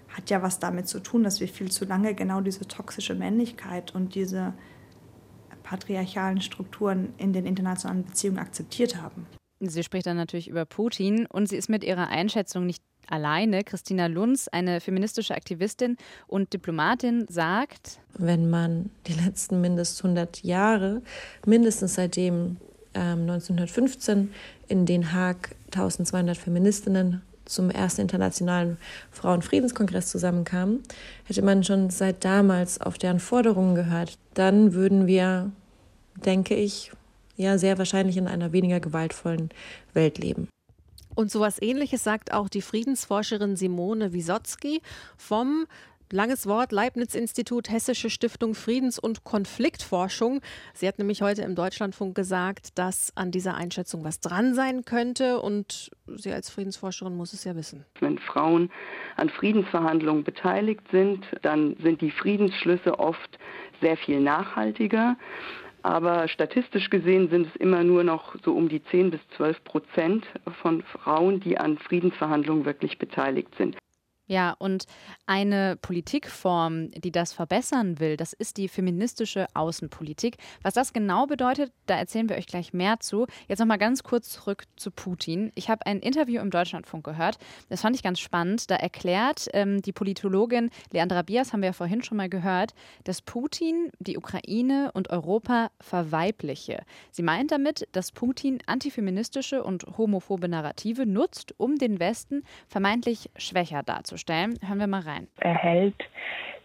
hat 0.08 0.30
ja 0.30 0.42
was 0.42 0.58
damit 0.58 0.88
zu 0.88 0.98
tun, 1.00 1.22
dass 1.22 1.38
wir 1.38 1.48
viel 1.48 1.70
zu 1.70 1.84
lange 1.84 2.14
genau 2.14 2.40
diese 2.40 2.66
toxische 2.66 3.14
Männlichkeit 3.14 3.94
und 3.94 4.16
diese 4.16 4.54
patriarchalen 5.64 6.40
Strukturen 6.40 7.12
in 7.18 7.32
den 7.32 7.44
internationalen 7.46 8.04
Beziehungen 8.04 8.38
akzeptiert 8.38 9.02
haben. 9.02 9.26
Sie 9.58 9.82
spricht 9.82 10.06
dann 10.06 10.16
natürlich 10.16 10.48
über 10.48 10.64
Putin 10.64 11.26
und 11.26 11.48
sie 11.48 11.56
ist 11.56 11.68
mit 11.68 11.82
ihrer 11.82 12.08
Einschätzung 12.08 12.66
nicht 12.66 12.82
alleine. 13.08 13.64
Christina 13.64 14.06
Lunz, 14.06 14.48
eine 14.48 14.80
feministische 14.80 15.34
Aktivistin 15.34 15.96
und 16.26 16.52
Diplomatin, 16.52 17.26
sagt, 17.28 18.00
wenn 18.16 18.50
man 18.50 18.90
die 19.06 19.14
letzten 19.14 19.60
mindestens 19.60 20.04
100 20.04 20.44
Jahre, 20.44 21.02
mindestens 21.46 21.94
seitdem 21.94 22.58
ähm, 22.94 23.22
1915 23.22 24.32
in 24.68 24.86
Den 24.86 25.12
Haag 25.12 25.54
1200 25.66 26.36
Feministinnen 26.36 27.22
zum 27.44 27.70
ersten 27.70 28.02
internationalen 28.02 28.78
Frauenfriedenskongress 29.10 30.08
zusammenkamen, 30.08 30.82
hätte 31.24 31.42
man 31.42 31.64
schon 31.64 31.90
seit 31.90 32.24
damals 32.24 32.80
auf 32.80 32.98
deren 32.98 33.20
Forderungen 33.20 33.74
gehört, 33.74 34.18
dann 34.34 34.74
würden 34.74 35.06
wir, 35.06 35.50
denke 36.24 36.54
ich, 36.54 36.92
ja 37.36 37.58
sehr 37.58 37.78
wahrscheinlich 37.78 38.16
in 38.16 38.28
einer 38.28 38.52
weniger 38.52 38.80
gewaltvollen 38.80 39.50
Welt 39.92 40.18
leben. 40.18 40.48
Und 41.14 41.30
sowas 41.30 41.62
ähnliches 41.62 42.02
sagt 42.02 42.32
auch 42.32 42.48
die 42.48 42.62
Friedensforscherin 42.62 43.56
Simone 43.56 44.12
Wisotzki 44.12 44.82
vom 45.16 45.66
Langes 46.12 46.46
Wort, 46.46 46.70
Leibniz-Institut, 46.70 47.70
Hessische 47.70 48.10
Stiftung 48.10 48.54
Friedens- 48.54 48.98
und 48.98 49.24
Konfliktforschung. 49.24 50.40
Sie 50.74 50.86
hat 50.86 50.98
nämlich 50.98 51.22
heute 51.22 51.42
im 51.42 51.54
Deutschlandfunk 51.54 52.14
gesagt, 52.14 52.78
dass 52.78 53.12
an 53.16 53.30
dieser 53.30 53.54
Einschätzung 53.54 54.04
was 54.04 54.20
dran 54.20 54.54
sein 54.54 54.84
könnte 54.84 55.40
und 55.40 55.90
sie 56.06 56.32
als 56.32 56.50
Friedensforscherin 56.50 57.16
muss 57.16 57.32
es 57.32 57.44
ja 57.44 57.56
wissen. 57.56 57.84
Wenn 58.00 58.18
Frauen 58.18 58.70
an 59.16 59.30
Friedensverhandlungen 59.30 60.24
beteiligt 60.24 60.82
sind, 60.92 61.24
dann 61.42 61.76
sind 61.82 62.00
die 62.00 62.10
Friedensschlüsse 62.10 62.98
oft 62.98 63.38
sehr 63.80 63.96
viel 63.96 64.20
nachhaltiger. 64.20 65.16
Aber 65.82 66.28
statistisch 66.28 66.88
gesehen 66.88 67.28
sind 67.28 67.46
es 67.46 67.56
immer 67.56 67.84
nur 67.84 68.04
noch 68.04 68.36
so 68.42 68.52
um 68.54 68.68
die 68.70 68.82
10 68.84 69.10
bis 69.10 69.20
12 69.36 69.64
Prozent 69.64 70.26
von 70.62 70.82
Frauen, 70.82 71.40
die 71.40 71.58
an 71.58 71.76
Friedensverhandlungen 71.76 72.64
wirklich 72.64 72.98
beteiligt 72.98 73.54
sind. 73.58 73.76
Ja, 74.26 74.56
und 74.58 74.86
eine 75.26 75.76
Politikform, 75.76 76.90
die 76.92 77.12
das 77.12 77.34
verbessern 77.34 78.00
will, 78.00 78.16
das 78.16 78.32
ist 78.32 78.56
die 78.56 78.68
feministische 78.68 79.46
Außenpolitik. 79.52 80.38
Was 80.62 80.72
das 80.72 80.94
genau 80.94 81.26
bedeutet, 81.26 81.72
da 81.84 81.98
erzählen 81.98 82.30
wir 82.30 82.36
euch 82.36 82.46
gleich 82.46 82.72
mehr 82.72 83.00
zu. 83.00 83.26
Jetzt 83.48 83.58
noch 83.58 83.66
mal 83.66 83.76
ganz 83.76 84.02
kurz 84.02 84.30
zurück 84.30 84.64
zu 84.76 84.90
Putin. 84.90 85.52
Ich 85.54 85.68
habe 85.68 85.84
ein 85.84 85.98
Interview 86.00 86.40
im 86.40 86.50
Deutschlandfunk 86.50 87.04
gehört. 87.04 87.36
Das 87.68 87.82
fand 87.82 87.96
ich 87.96 88.02
ganz 88.02 88.18
spannend. 88.18 88.70
Da 88.70 88.76
erklärt 88.76 89.48
ähm, 89.52 89.82
die 89.82 89.92
Politologin 89.92 90.70
Leandra 90.90 91.20
Bias, 91.20 91.52
haben 91.52 91.60
wir 91.60 91.68
ja 91.68 91.72
vorhin 91.74 92.02
schon 92.02 92.16
mal 92.16 92.30
gehört, 92.30 92.72
dass 93.04 93.20
Putin 93.20 93.90
die 93.98 94.16
Ukraine 94.16 94.90
und 94.94 95.10
Europa 95.10 95.70
verweibliche. 95.80 96.82
Sie 97.10 97.22
meint 97.22 97.50
damit, 97.50 97.86
dass 97.92 98.10
Putin 98.10 98.60
antifeministische 98.64 99.62
und 99.62 99.84
homophobe 99.98 100.48
Narrative 100.48 101.04
nutzt, 101.04 101.52
um 101.58 101.76
den 101.76 102.00
Westen 102.00 102.42
vermeintlich 102.68 103.30
schwächer 103.36 103.82
darzustellen 103.82 104.13
vorzustellen. 104.14 104.58
Hören 104.64 104.78
wir 104.78 104.86
mal 104.86 105.00
rein. 105.00 105.26
Er 105.38 105.54
hält 105.54 105.96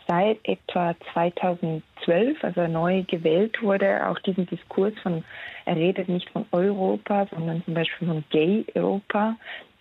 seit 0.08 0.38
etwa 0.44 0.96
2012, 1.13 2.44
also 2.44 2.62
er 2.62 2.68
neu 2.68 3.03
gewählt 3.03 3.62
wurde, 3.62 4.08
auch 4.08 4.20
diesen 4.20 4.48
Diskurs 4.48 4.94
von, 5.01 5.24
er 5.65 5.75
redet 5.75 6.10
nicht 6.10 6.29
von 6.29 6.46
Europa, 6.51 7.27
sondern 7.32 7.63
zum 7.65 7.74
Beispiel 7.74 8.08
von 8.08 8.24
Gay-Europa. 8.29 9.36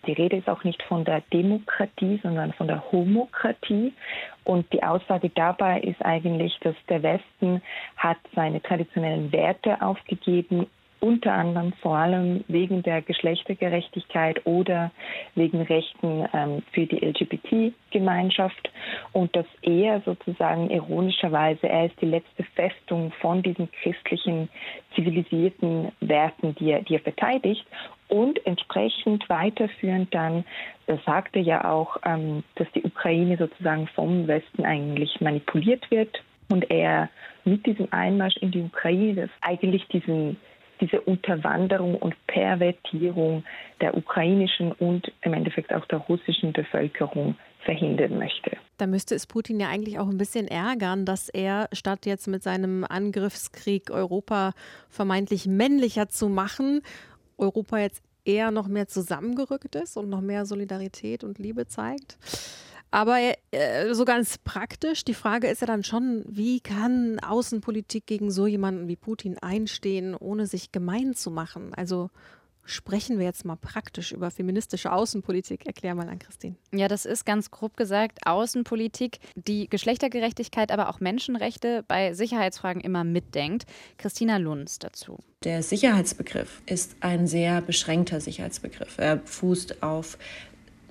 Die 0.05 0.13
Rede 0.13 0.37
ist 0.37 0.47
auch 0.47 0.63
nicht 0.63 0.81
von 0.83 1.03
der 1.03 1.21
Demokratie, 1.33 2.19
sondern 2.23 2.53
von 2.53 2.67
der 2.67 2.91
Homokratie. 2.91 3.93
Und 4.45 4.71
die 4.71 4.81
Aussage 4.81 5.29
dabei 5.29 5.81
ist 5.81 6.03
eigentlich, 6.03 6.57
dass 6.61 6.75
der 6.87 7.03
Westen 7.03 7.61
hat 7.97 8.17
seine 8.33 8.61
traditionellen 8.61 9.31
Werte 9.31 9.81
aufgegeben 9.81 10.67
unter 10.99 11.33
anderem 11.33 11.73
vor 11.81 11.97
allem 11.97 12.43
wegen 12.47 12.83
der 12.83 13.01
Geschlechtergerechtigkeit 13.01 14.45
oder 14.45 14.91
wegen 15.35 15.61
Rechten 15.61 16.27
ähm, 16.33 16.61
für 16.71 16.85
die 16.85 16.97
LGBT-Gemeinschaft 16.97 18.69
und 19.13 19.35
dass 19.35 19.45
er 19.61 20.01
sozusagen 20.01 20.69
ironischerweise, 20.69 21.67
er 21.67 21.85
ist 21.85 22.01
die 22.01 22.07
letzte 22.07 22.43
Festung 22.55 23.11
von 23.21 23.41
diesen 23.41 23.69
christlichen 23.71 24.49
zivilisierten 24.95 25.91
Werten, 26.01 26.55
die 26.55 26.71
er, 26.71 26.81
die 26.81 26.95
er 26.95 27.01
verteidigt 27.01 27.65
und 28.09 28.45
entsprechend 28.45 29.27
weiterführend 29.29 30.13
dann, 30.13 30.43
das 30.87 30.99
sagte 31.05 31.39
ja 31.39 31.69
auch, 31.69 31.97
ähm, 32.05 32.43
dass 32.55 32.67
die 32.73 32.83
Ukraine 32.83 33.37
sozusagen 33.37 33.87
vom 33.87 34.27
Westen 34.27 34.65
eigentlich 34.65 35.21
manipuliert 35.21 35.89
wird 35.91 36.21
und 36.49 36.69
er 36.69 37.09
mit 37.45 37.65
diesem 37.65 37.87
Einmarsch 37.91 38.37
in 38.37 38.51
die 38.51 38.61
Ukraine 38.61 39.29
eigentlich 39.41 39.87
diesen 39.87 40.37
diese 40.81 41.01
Unterwanderung 41.01 41.95
und 41.95 42.15
Pervertierung 42.27 43.43
der 43.81 43.95
ukrainischen 43.95 44.71
und 44.71 45.11
im 45.21 45.33
Endeffekt 45.33 45.73
auch 45.73 45.85
der 45.85 45.99
russischen 45.99 46.53
Bevölkerung 46.53 47.35
verhindern 47.65 48.17
möchte. 48.17 48.57
Da 48.77 48.87
müsste 48.87 49.15
es 49.15 49.27
Putin 49.27 49.59
ja 49.59 49.67
eigentlich 49.67 49.99
auch 49.99 50.07
ein 50.07 50.17
bisschen 50.17 50.47
ärgern, 50.47 51.05
dass 51.05 51.29
er 51.29 51.67
statt 51.73 52.05
jetzt 52.05 52.27
mit 52.27 52.43
seinem 52.43 52.85
Angriffskrieg 52.87 53.91
Europa 53.91 54.53
vermeintlich 54.89 55.47
männlicher 55.47 56.07
zu 56.07 56.29
machen, 56.29 56.81
Europa 57.37 57.77
jetzt 57.77 58.03
eher 58.25 58.51
noch 58.51 58.67
mehr 58.67 58.87
zusammengerückt 58.87 59.75
ist 59.75 59.97
und 59.97 60.09
noch 60.09 60.21
mehr 60.21 60.45
Solidarität 60.45 61.23
und 61.23 61.39
Liebe 61.39 61.67
zeigt. 61.67 62.17
Aber 62.91 63.17
äh, 63.51 63.93
so 63.93 64.05
ganz 64.05 64.37
praktisch, 64.39 65.03
die 65.03 65.13
Frage 65.13 65.47
ist 65.47 65.61
ja 65.61 65.67
dann 65.67 65.83
schon, 65.83 66.23
wie 66.27 66.59
kann 66.59 67.19
Außenpolitik 67.19 68.05
gegen 68.07 68.31
so 68.31 68.47
jemanden 68.47 68.87
wie 68.87 68.95
Putin 68.95 69.37
einstehen, 69.37 70.15
ohne 70.15 70.47
sich 70.47 70.71
gemein 70.71 71.13
zu 71.13 71.29
machen? 71.29 71.73
Also 71.75 72.09
sprechen 72.69 73.17
wir 73.17 73.25
jetzt 73.25 73.45
mal 73.45 73.55
praktisch 73.55 74.11
über 74.11 74.31
feministische 74.31 74.91
Außenpolitik. 74.91 75.65
Erklär 75.65 75.95
mal 75.95 76.07
an 76.07 76.19
Christine. 76.19 76.55
Ja, 76.71 76.87
das 76.87 77.05
ist 77.05 77.25
ganz 77.25 77.51
grob 77.51 77.77
gesagt 77.77 78.19
Außenpolitik, 78.25 79.19
die 79.35 79.67
Geschlechtergerechtigkeit, 79.69 80.71
aber 80.71 80.89
auch 80.89 80.99
Menschenrechte 80.99 81.83
bei 81.87 82.13
Sicherheitsfragen 82.13 82.81
immer 82.81 83.03
mitdenkt. 83.03 83.65
Christina 83.97 84.37
Lunz 84.37 84.79
dazu. 84.79 85.19
Der 85.43 85.63
Sicherheitsbegriff 85.63 86.61
ist 86.65 86.95
ein 86.99 87.27
sehr 87.27 87.61
beschränkter 87.61 88.19
Sicherheitsbegriff. 88.19 88.97
Er 88.97 89.19
fußt 89.19 89.81
auf 89.81 90.17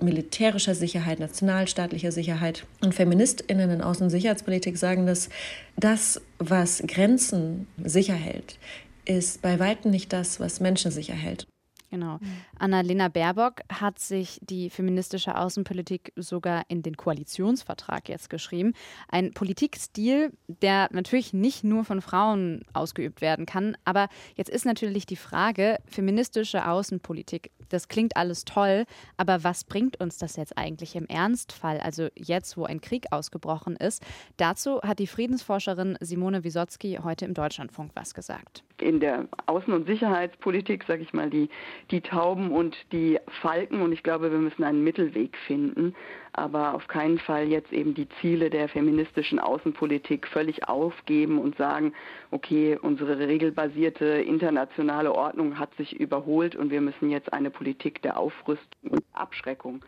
militärischer 0.01 0.75
Sicherheit, 0.75 1.19
nationalstaatlicher 1.19 2.11
Sicherheit. 2.11 2.65
Und 2.81 2.93
Feministinnen 2.95 3.69
in 3.69 3.81
Außen- 3.81 4.03
und 4.03 4.09
Sicherheitspolitik 4.09 4.77
sagen, 4.77 5.05
dass 5.05 5.29
das, 5.77 6.21
was 6.37 6.83
Grenzen 6.87 7.67
sicher 7.83 8.13
hält, 8.13 8.57
ist 9.05 9.41
bei 9.41 9.59
weitem 9.59 9.91
nicht 9.91 10.13
das, 10.13 10.39
was 10.39 10.59
Menschen 10.59 10.91
sicher 10.91 11.15
hält. 11.15 11.47
Genau. 11.89 12.17
Mhm. 12.21 12.41
Annalena 12.59 13.07
Baerbock 13.07 13.61
hat 13.71 13.99
sich 13.99 14.39
die 14.43 14.69
feministische 14.69 15.35
Außenpolitik 15.35 16.13
sogar 16.15 16.63
in 16.67 16.83
den 16.83 16.95
Koalitionsvertrag 16.97 18.09
jetzt 18.09 18.29
geschrieben. 18.29 18.73
Ein 19.07 19.33
Politikstil, 19.33 20.31
der 20.47 20.89
natürlich 20.91 21.33
nicht 21.33 21.63
nur 21.63 21.83
von 21.83 22.01
Frauen 22.01 22.61
ausgeübt 22.73 23.21
werden 23.21 23.45
kann. 23.45 23.75
Aber 23.85 24.07
jetzt 24.35 24.49
ist 24.49 24.65
natürlich 24.65 25.05
die 25.05 25.15
Frage, 25.15 25.79
feministische 25.85 26.67
Außenpolitik, 26.67 27.51
das 27.69 27.87
klingt 27.87 28.17
alles 28.17 28.45
toll, 28.45 28.85
aber 29.17 29.43
was 29.43 29.63
bringt 29.63 29.99
uns 29.99 30.17
das 30.17 30.35
jetzt 30.35 30.57
eigentlich 30.57 30.95
im 30.95 31.05
Ernstfall, 31.05 31.79
also 31.79 32.07
jetzt, 32.15 32.57
wo 32.57 32.65
ein 32.65 32.81
Krieg 32.81 33.05
ausgebrochen 33.11 33.75
ist? 33.75 34.03
Dazu 34.37 34.81
hat 34.81 34.99
die 34.99 35.07
Friedensforscherin 35.07 35.97
Simone 36.01 36.43
Wisotzki 36.43 36.99
heute 37.03 37.25
im 37.25 37.33
Deutschlandfunk 37.33 37.91
was 37.95 38.13
gesagt. 38.13 38.63
In 38.79 38.99
der 38.99 39.27
Außen- 39.45 39.73
und 39.73 39.85
Sicherheitspolitik, 39.87 40.85
sage 40.85 41.03
ich 41.03 41.13
mal, 41.13 41.29
die 41.29 41.49
die 41.91 42.01
Tauben 42.01 42.51
und 42.51 42.75
die 42.91 43.19
Falken. 43.41 43.81
Und 43.81 43.91
ich 43.91 44.03
glaube, 44.03 44.31
wir 44.31 44.37
müssen 44.39 44.63
einen 44.63 44.83
Mittelweg 44.83 45.37
finden, 45.47 45.95
aber 46.33 46.73
auf 46.73 46.87
keinen 46.87 47.19
Fall 47.19 47.47
jetzt 47.47 47.71
eben 47.73 47.93
die 47.93 48.07
Ziele 48.21 48.49
der 48.49 48.69
feministischen 48.69 49.39
Außenpolitik 49.39 50.27
völlig 50.27 50.67
aufgeben 50.67 51.39
und 51.39 51.57
sagen, 51.57 51.93
okay, 52.31 52.77
unsere 52.81 53.19
regelbasierte 53.19 54.05
internationale 54.05 55.13
Ordnung 55.13 55.59
hat 55.59 55.73
sich 55.75 55.99
überholt 55.99 56.55
und 56.55 56.71
wir 56.71 56.81
müssen 56.81 57.09
jetzt 57.09 57.33
eine 57.33 57.49
Politik 57.49 58.01
der 58.01 58.17
Aufrüstung 58.17 58.91
und 58.91 59.03
Abschreckung 59.13 59.83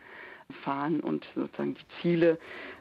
fahren 0.53 0.99
und 0.99 1.25
sozusagen 1.35 1.75
die 1.75 2.01
Ziele 2.01 2.37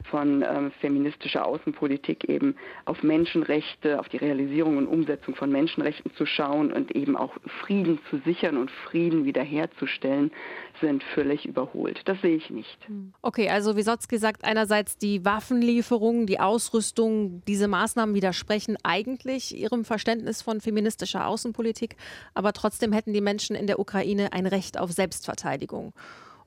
von 0.09 0.43
ähm, 0.43 0.71
feministischer 0.79 1.45
Außenpolitik 1.45 2.27
eben 2.29 2.55
auf 2.85 3.03
Menschenrechte, 3.03 3.99
auf 3.99 4.09
die 4.09 4.17
Realisierung 4.17 4.77
und 4.77 4.87
Umsetzung 4.87 5.35
von 5.35 5.51
Menschenrechten 5.51 6.11
zu 6.15 6.25
schauen 6.25 6.71
und 6.71 6.95
eben 6.95 7.15
auch 7.15 7.33
Frieden 7.61 7.99
zu 8.09 8.19
sichern 8.25 8.57
und 8.57 8.71
Frieden 8.71 9.25
wiederherzustellen, 9.25 10.31
sind 10.79 11.03
völlig 11.03 11.45
überholt. 11.45 12.01
Das 12.05 12.19
sehe 12.21 12.35
ich 12.35 12.49
nicht. 12.49 12.77
Hm. 12.87 13.13
Okay, 13.21 13.49
also 13.49 13.75
Wisotzki 13.75 14.17
sagt 14.17 14.43
einerseits 14.43 14.97
die 14.97 15.23
Waffenlieferungen, 15.25 16.25
die 16.25 16.39
Ausrüstung, 16.39 17.41
diese 17.47 17.67
Maßnahmen 17.67 18.15
widersprechen 18.15 18.77
eigentlich 18.83 19.57
ihrem 19.57 19.85
Verständnis 19.85 20.41
von 20.41 20.61
feministischer 20.61 21.27
Außenpolitik, 21.27 21.95
aber 22.33 22.53
trotzdem 22.53 22.93
hätten 22.93 23.13
die 23.13 23.21
Menschen 23.21 23.55
in 23.55 23.67
der 23.67 23.79
Ukraine 23.79 24.33
ein 24.33 24.47
Recht 24.47 24.79
auf 24.79 24.91
Selbstverteidigung. 24.91 25.93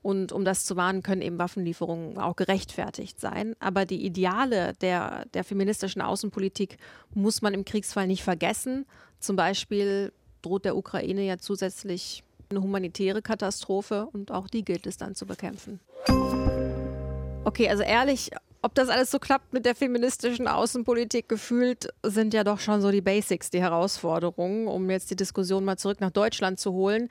Und 0.04 0.32
um 0.32 0.44
das 0.44 0.66
zu 0.66 0.76
wahren, 0.76 1.02
können 1.02 1.22
eben 1.22 1.38
Waffenlieferungen 1.38 2.18
auch 2.18 2.36
gerechtfertigt 2.36 3.18
sein. 3.18 3.56
Aber 3.58 3.86
die 3.86 4.04
Ideale 4.04 4.74
der, 4.82 5.24
der 5.32 5.44
feministischen 5.44 6.02
Außenpolitik 6.02 6.76
muss 7.14 7.40
man 7.40 7.54
im 7.54 7.64
Kriegsfall 7.64 8.06
nicht 8.06 8.22
vergessen. 8.22 8.84
Zum 9.18 9.36
Beispiel 9.36 10.12
droht 10.42 10.66
der 10.66 10.76
Ukraine 10.76 11.22
ja 11.22 11.38
zusätzlich 11.38 12.22
eine 12.50 12.60
humanitäre 12.60 13.22
Katastrophe 13.22 14.06
und 14.12 14.30
auch 14.30 14.46
die 14.46 14.62
gilt 14.62 14.86
es 14.86 14.98
dann 14.98 15.14
zu 15.14 15.24
bekämpfen. 15.24 15.80
Okay, 17.46 17.70
also 17.70 17.82
ehrlich, 17.82 18.30
ob 18.60 18.74
das 18.74 18.90
alles 18.90 19.10
so 19.10 19.18
klappt 19.18 19.54
mit 19.54 19.64
der 19.64 19.74
feministischen 19.74 20.48
Außenpolitik 20.48 21.30
gefühlt, 21.30 21.88
sind 22.02 22.34
ja 22.34 22.44
doch 22.44 22.58
schon 22.60 22.82
so 22.82 22.90
die 22.90 23.00
Basics, 23.00 23.48
die 23.48 23.62
Herausforderungen, 23.62 24.68
um 24.68 24.90
jetzt 24.90 25.10
die 25.10 25.16
Diskussion 25.16 25.64
mal 25.64 25.78
zurück 25.78 26.02
nach 26.02 26.10
Deutschland 26.10 26.60
zu 26.60 26.74
holen. 26.74 27.08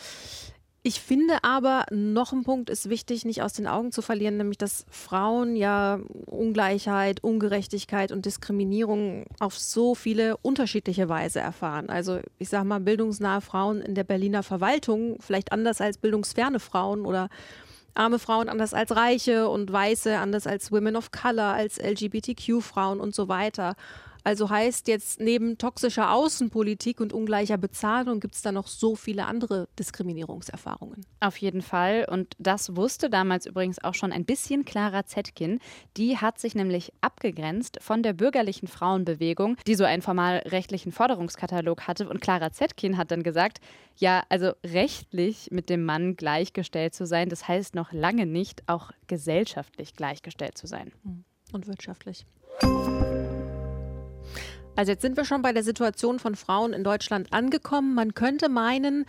Ich 0.85 1.01
finde 1.01 1.45
aber, 1.45 1.87
noch 1.93 2.33
ein 2.33 2.43
Punkt 2.43 2.69
ist 2.69 2.89
wichtig, 2.89 3.25
nicht 3.25 3.41
aus 3.43 3.53
den 3.53 3.69
Augen 3.69 3.93
zu 3.93 4.03
verlieren, 4.03 4.37
nämlich 4.37 4.59
dass 4.59 4.85
Frauen 4.91 5.55
ja 5.55 6.01
Ungleichheit, 6.27 7.23
Ungerechtigkeit 7.23 8.11
und 8.11 8.27
Diskriminierung 8.27 9.27
auf 9.39 9.57
so 9.57 9.95
viele 9.95 10.37
unterschiedliche 10.39 11.09
Weise 11.09 11.39
erfahren. 11.39 11.89
Also 11.89 12.19
ich 12.39 12.49
sage 12.49 12.65
mal, 12.65 12.81
bildungsnahe 12.81 13.41
Frauen 13.41 13.81
in 13.81 13.95
der 13.95 14.03
Berliner 14.03 14.43
Verwaltung, 14.43 15.19
vielleicht 15.21 15.53
anders 15.53 15.81
als 15.81 15.99
bildungsferne 15.99 16.59
Frauen 16.59 17.07
oder 17.07 17.29
arme 17.95 18.19
Frauen 18.19 18.49
anders 18.49 18.75
als 18.75 18.97
reiche 18.97 19.49
und 19.49 19.73
weiße 19.73 20.19
anders 20.19 20.49
als 20.49 20.73
Women 20.73 20.97
of 20.97 21.13
Color, 21.13 21.53
als 21.53 21.79
LGBTQ-Frauen 21.79 22.99
und 22.99 23.15
so 23.15 23.29
weiter. 23.29 23.77
Also 24.25 24.51
heißt 24.51 24.89
jetzt 24.89 25.21
neben 25.21 25.59
toxischer 25.59 26.13
Außenpolitik 26.13 27.01
und 27.01 27.13
ungleicher 27.13 27.59
Bezahlung 27.59 28.21
gibt 28.21 28.35
es 28.35 28.43
da 28.43 28.53
noch 28.53 28.69
so 28.69 28.95
viele 28.95 29.27
andere 29.27 29.69
Diskriminierungserfahrungen. 29.79 31.05
Auf 31.21 31.37
jeden 31.39 31.63
Fall. 31.63 32.07
Und 32.11 32.35
das 32.39 32.77
wusste 32.77 33.11
damals 33.11 33.47
übrigens 33.47 33.83
auch 33.83 33.95
schon 33.95 34.13
ein 34.13 34.25
bisschen 34.25 34.65
Clara 34.65 35.05
Zetkin. 35.05 35.59
Die 35.97 36.19
hat 36.19 36.39
sich 36.39 36.55
nämlich 36.55 36.93
abgegrenzt 37.01 37.79
von 37.81 38.03
der 38.03 38.13
bürgerlichen 38.13 38.69
Frauenbewegung, 38.69 39.57
die 39.67 39.75
so 39.75 39.85
einen 39.85 40.03
formalrechtlichen 40.03 40.93
Forderungskatalog 40.93 41.87
hatte. 41.87 42.09
Und 42.09 42.21
Clara 42.21 42.53
Zetkin 42.53 42.97
hat 42.97 43.11
dann 43.11 43.23
gesagt, 43.23 43.61
ja, 43.97 44.23
also 44.29 44.53
rechtlich 44.65 45.51
mit 45.51 45.69
dem 45.69 45.85
Mann 45.85 46.17
gleichgestellt 46.17 46.95
zu 46.95 47.07
sein, 47.07 47.29
das 47.29 47.49
heißt 47.49 47.75
noch 47.75 47.93
lange 47.93 48.27
nicht 48.27 48.69
auch 48.69 48.91
gesellschaftlich 49.07 49.95
gleichgestellt 49.95 50.57
zu 50.57 50.67
sein. 50.67 50.93
Und 51.53 51.67
wirtschaftlich. 51.67 52.25
Also 54.75 54.93
jetzt 54.93 55.03
sind 55.03 55.17
wir 55.17 55.25
schon 55.25 55.43
bei 55.43 55.53
der 55.53 55.63
Situation 55.63 56.19
von 56.19 56.35
Frauen 56.35 56.73
in 56.73 56.83
Deutschland 56.83 57.33
angekommen. 57.33 57.95
Man 57.95 58.15
könnte 58.15 58.49
meinen, 58.49 59.05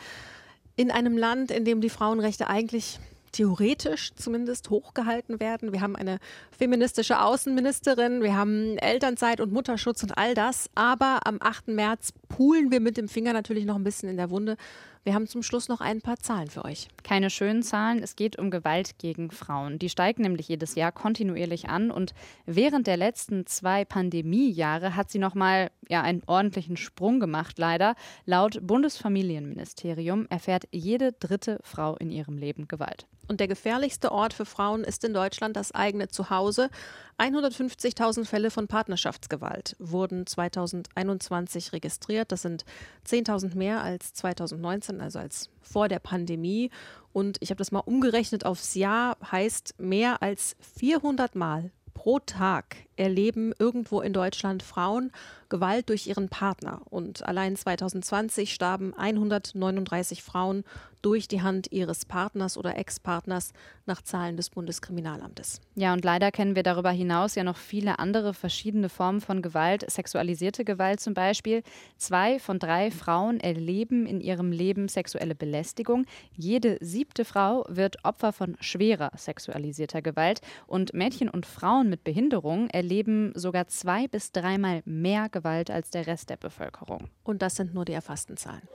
in 0.75 0.91
einem 0.91 1.17
Land, 1.17 1.51
in 1.51 1.65
dem 1.65 1.81
die 1.81 1.89
Frauenrechte 1.89 2.47
eigentlich 2.47 2.99
theoretisch 3.31 4.13
zumindest 4.15 4.69
hochgehalten 4.69 5.39
werden. 5.39 5.73
Wir 5.73 5.81
haben 5.81 5.95
eine 5.95 6.19
feministische 6.57 7.19
Außenministerin, 7.19 8.21
wir 8.21 8.35
haben 8.35 8.77
Elternzeit 8.77 9.41
und 9.41 9.51
Mutterschutz 9.51 10.03
und 10.03 10.17
all 10.17 10.35
das. 10.35 10.69
Aber 10.75 11.21
am 11.25 11.37
8. 11.41 11.69
März 11.69 12.13
poolen 12.29 12.71
wir 12.71 12.79
mit 12.79 12.97
dem 12.97 13.09
Finger 13.09 13.33
natürlich 13.33 13.65
noch 13.65 13.75
ein 13.75 13.83
bisschen 13.83 14.09
in 14.09 14.17
der 14.17 14.29
Wunde 14.29 14.55
wir 15.03 15.13
haben 15.13 15.27
zum 15.27 15.43
Schluss 15.43 15.67
noch 15.67 15.81
ein 15.81 16.01
paar 16.01 16.17
Zahlen 16.17 16.49
für 16.49 16.63
euch. 16.63 16.87
Keine 17.03 17.29
schönen 17.29 17.61
Zahlen. 17.61 18.01
Es 18.01 18.15
geht 18.15 18.39
um 18.39 18.49
Gewalt 18.51 18.97
gegen 18.99 19.31
Frauen. 19.31 19.77
Die 19.77 19.89
steigt 19.89 20.19
nämlich 20.19 20.47
jedes 20.47 20.75
Jahr 20.75 20.93
kontinuierlich 20.93 21.67
an 21.67 21.91
und 21.91 22.13
während 22.45 22.87
der 22.87 22.95
letzten 22.95 23.45
zwei 23.45 23.83
Pandemiejahre 23.83 24.95
hat 24.95 25.11
sie 25.11 25.19
noch 25.19 25.35
mal 25.35 25.71
ja 25.89 26.01
einen 26.01 26.23
ordentlichen 26.25 26.77
Sprung 26.77 27.19
gemacht. 27.19 27.59
Leider 27.59 27.95
laut 28.25 28.65
Bundesfamilienministerium 28.65 30.27
erfährt 30.29 30.69
jede 30.71 31.11
dritte 31.11 31.59
Frau 31.63 31.95
in 31.97 32.09
ihrem 32.09 32.37
Leben 32.37 32.69
Gewalt. 32.69 33.05
Und 33.27 33.39
der 33.39 33.47
gefährlichste 33.47 34.11
Ort 34.11 34.33
für 34.33 34.45
Frauen 34.45 34.83
ist 34.83 35.03
in 35.03 35.13
Deutschland 35.13 35.55
das 35.55 35.73
eigene 35.73 36.07
Zuhause. 36.09 36.69
150.000 37.17 38.25
Fälle 38.25 38.51
von 38.51 38.67
Partnerschaftsgewalt 38.67 39.75
wurden 39.79 40.25
2021 40.25 41.73
registriert. 41.73 42.31
Das 42.31 42.41
sind 42.41 42.65
10.000 43.07 43.55
mehr 43.55 43.83
als 43.83 44.13
2019, 44.13 44.99
also 45.01 45.19
als 45.19 45.49
vor 45.61 45.87
der 45.87 45.99
Pandemie. 45.99 46.71
Und 47.11 47.37
ich 47.39 47.49
habe 47.49 47.59
das 47.59 47.71
mal 47.71 47.79
umgerechnet 47.79 48.45
aufs 48.45 48.73
Jahr, 48.73 49.17
heißt 49.31 49.75
mehr 49.79 50.21
als 50.21 50.55
400 50.77 51.35
Mal 51.35 51.71
pro 51.93 52.19
Tag 52.19 52.75
erleben 52.95 53.53
irgendwo 53.59 54.01
in 54.01 54.13
Deutschland 54.13 54.63
Frauen 54.63 55.11
Gewalt 55.49 55.89
durch 55.89 56.07
ihren 56.07 56.29
Partner. 56.29 56.81
Und 56.89 57.23
allein 57.25 57.55
2020 57.55 58.53
starben 58.53 58.93
139 58.93 60.23
Frauen 60.23 60.63
durch 61.03 61.27
die 61.27 61.43
Hand 61.43 61.71
ihres 61.71 62.05
Partners 62.05 62.57
oder 62.57 62.77
Ex-Partners 62.77 63.53
nach 63.85 64.01
Zahlen 64.01 64.37
des 64.37 64.49
Bundeskriminalamtes. 64.49 65.61
Ja, 65.75 65.93
und 65.93 66.03
leider 66.03 66.31
kennen 66.31 66.55
wir 66.55 66.63
darüber 66.63 66.91
hinaus 66.91 67.35
ja 67.35 67.43
noch 67.43 67.57
viele 67.57 67.99
andere 67.99 68.33
verschiedene 68.33 68.89
Formen 68.89 69.21
von 69.21 69.41
Gewalt, 69.41 69.89
sexualisierte 69.91 70.63
Gewalt 70.65 70.99
zum 70.99 71.13
Beispiel. 71.13 71.61
Zwei 71.97 72.39
von 72.39 72.57
drei 72.57 72.89
Frauen 72.89 73.39
erleben 73.39 74.05
in 74.05 74.21
ihrem 74.21 74.51
Leben 74.51 74.87
sexuelle 74.87 75.35
Belästigung. 75.35 76.05
Jede 76.35 76.77
siebte 76.79 77.25
Frau 77.25 77.65
wird 77.67 78.03
Opfer 78.03 78.31
von 78.31 78.55
schwerer 78.61 79.11
sexualisierter 79.15 80.01
Gewalt. 80.01 80.41
Und 80.67 80.93
Mädchen 80.93 81.29
und 81.29 81.45
Frauen 81.45 81.89
mit 81.89 82.03
Behinderung 82.03 82.69
erleben 82.69 83.33
sogar 83.35 83.67
zwei 83.67 84.07
bis 84.07 84.31
dreimal 84.31 84.81
mehr 84.85 85.27
Gewalt 85.29 85.69
als 85.69 85.89
der 85.89 86.07
Rest 86.07 86.29
der 86.29 86.37
Bevölkerung. 86.37 87.09
Und 87.23 87.41
das 87.41 87.55
sind 87.55 87.73
nur 87.73 87.85
die 87.85 87.93
erfassten 87.93 88.37
Zahlen. 88.37 88.67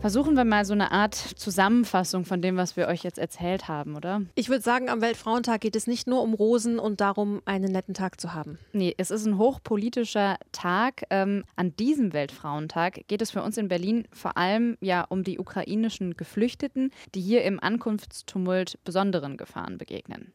Versuchen 0.00 0.36
wir 0.36 0.44
mal 0.44 0.64
so 0.64 0.74
eine 0.74 0.92
Art 0.92 1.16
Zusammenfassung 1.16 2.24
von 2.24 2.40
dem, 2.40 2.56
was 2.56 2.76
wir 2.76 2.86
euch 2.86 3.02
jetzt 3.02 3.18
erzählt 3.18 3.66
haben, 3.66 3.96
oder? 3.96 4.22
Ich 4.36 4.48
würde 4.48 4.62
sagen, 4.62 4.88
am 4.88 5.00
Weltfrauentag 5.00 5.60
geht 5.60 5.74
es 5.74 5.88
nicht 5.88 6.06
nur 6.06 6.22
um 6.22 6.34
Rosen 6.34 6.78
und 6.78 7.00
darum, 7.00 7.42
einen 7.46 7.72
netten 7.72 7.94
Tag 7.94 8.20
zu 8.20 8.32
haben. 8.32 8.60
Nee, 8.72 8.94
es 8.96 9.10
ist 9.10 9.26
ein 9.26 9.38
hochpolitischer 9.38 10.38
Tag. 10.52 11.02
Ähm, 11.10 11.44
an 11.56 11.74
diesem 11.74 12.12
Weltfrauentag 12.12 13.08
geht 13.08 13.22
es 13.22 13.32
für 13.32 13.42
uns 13.42 13.58
in 13.58 13.66
Berlin 13.66 14.06
vor 14.12 14.36
allem 14.36 14.78
ja 14.80 15.02
um 15.02 15.24
die 15.24 15.40
ukrainischen 15.40 16.16
Geflüchteten, 16.16 16.92
die 17.16 17.20
hier 17.20 17.42
im 17.42 17.58
Ankunftstumult 17.58 18.78
besonderen 18.84 19.36
Gefahren 19.36 19.78
begegnen. 19.78 20.32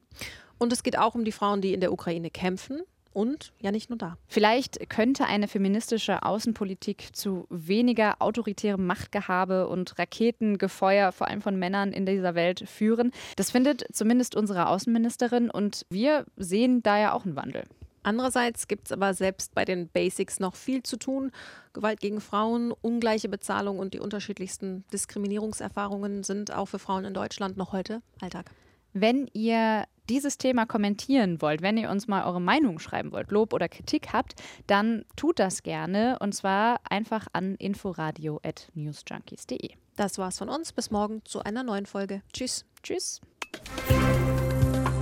Und 0.57 0.73
es 0.73 0.83
geht 0.83 0.97
auch 0.97 1.15
um 1.15 1.23
die 1.23 1.31
Frauen, 1.31 1.61
die 1.61 1.73
in 1.73 1.79
der 1.79 1.93
Ukraine 1.93 2.29
kämpfen 2.29 2.81
und 3.13 3.53
ja 3.59 3.71
nicht 3.71 3.89
nur 3.89 3.97
da. 3.97 4.17
Vielleicht 4.27 4.89
könnte 4.89 5.25
eine 5.25 5.47
feministische 5.47 6.23
Außenpolitik 6.23 7.15
zu 7.15 7.47
weniger 7.49 8.21
autoritärem 8.21 8.85
Machtgehabe 8.85 9.67
und 9.67 9.97
Raketengefeuer, 9.97 11.11
vor 11.11 11.27
allem 11.27 11.41
von 11.41 11.57
Männern 11.57 11.91
in 11.91 12.05
dieser 12.05 12.35
Welt, 12.35 12.63
führen. 12.67 13.11
Das 13.35 13.51
findet 13.51 13.85
zumindest 13.93 14.35
unsere 14.35 14.67
Außenministerin 14.67 15.49
und 15.49 15.85
wir 15.89 16.25
sehen 16.35 16.83
da 16.83 16.99
ja 16.99 17.13
auch 17.13 17.25
einen 17.25 17.35
Wandel. 17.35 17.63
Andererseits 18.03 18.67
gibt 18.67 18.87
es 18.87 18.91
aber 18.91 19.13
selbst 19.13 19.55
bei 19.55 19.63
den 19.63 19.87
Basics 19.87 20.39
noch 20.39 20.55
viel 20.55 20.83
zu 20.83 20.97
tun. 20.97 21.31
Gewalt 21.71 22.01
gegen 22.01 22.19
Frauen, 22.19 22.73
ungleiche 22.73 23.29
Bezahlung 23.29 23.79
und 23.79 23.93
die 23.93 23.99
unterschiedlichsten 23.99 24.83
Diskriminierungserfahrungen 24.91 26.23
sind 26.23 26.53
auch 26.53 26.65
für 26.65 26.79
Frauen 26.79 27.05
in 27.05 27.13
Deutschland 27.13 27.55
noch 27.55 27.71
heute 27.71 28.01
Alltag. 28.19 28.51
Wenn 28.91 29.27
ihr 29.33 29.85
dieses 30.09 30.37
Thema 30.37 30.65
kommentieren 30.65 31.41
wollt, 31.41 31.61
wenn 31.61 31.77
ihr 31.77 31.89
uns 31.89 32.07
mal 32.07 32.25
eure 32.25 32.41
Meinung 32.41 32.79
schreiben 32.79 33.11
wollt, 33.11 33.31
Lob 33.31 33.53
oder 33.53 33.69
Kritik 33.69 34.13
habt, 34.13 34.41
dann 34.67 35.05
tut 35.15 35.39
das 35.39 35.63
gerne 35.63 36.17
und 36.19 36.33
zwar 36.33 36.81
einfach 36.89 37.27
an 37.33 37.55
inforadio.newsjunkies.de. 37.55 39.71
Das 39.95 40.17
war's 40.17 40.39
von 40.39 40.49
uns. 40.49 40.73
Bis 40.73 40.91
morgen 40.91 41.23
zu 41.25 41.43
einer 41.43 41.63
neuen 41.63 41.85
Folge. 41.85 42.21
Tschüss. 42.33 42.65
Tschüss. 42.81 43.21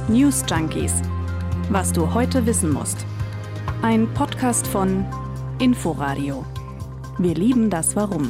News 0.08 0.44
Junkies. 0.50 1.02
Was 1.70 1.94
du 1.94 2.14
heute 2.14 2.46
wissen 2.46 2.72
musst. 2.72 3.06
Ein 3.82 4.14
Podcast 4.14 4.68
von 4.68 5.06
Inforadio. 5.60 6.46
Wir 7.18 7.36
lieben 7.36 7.70
das 7.70 7.96
Warum. 7.96 8.30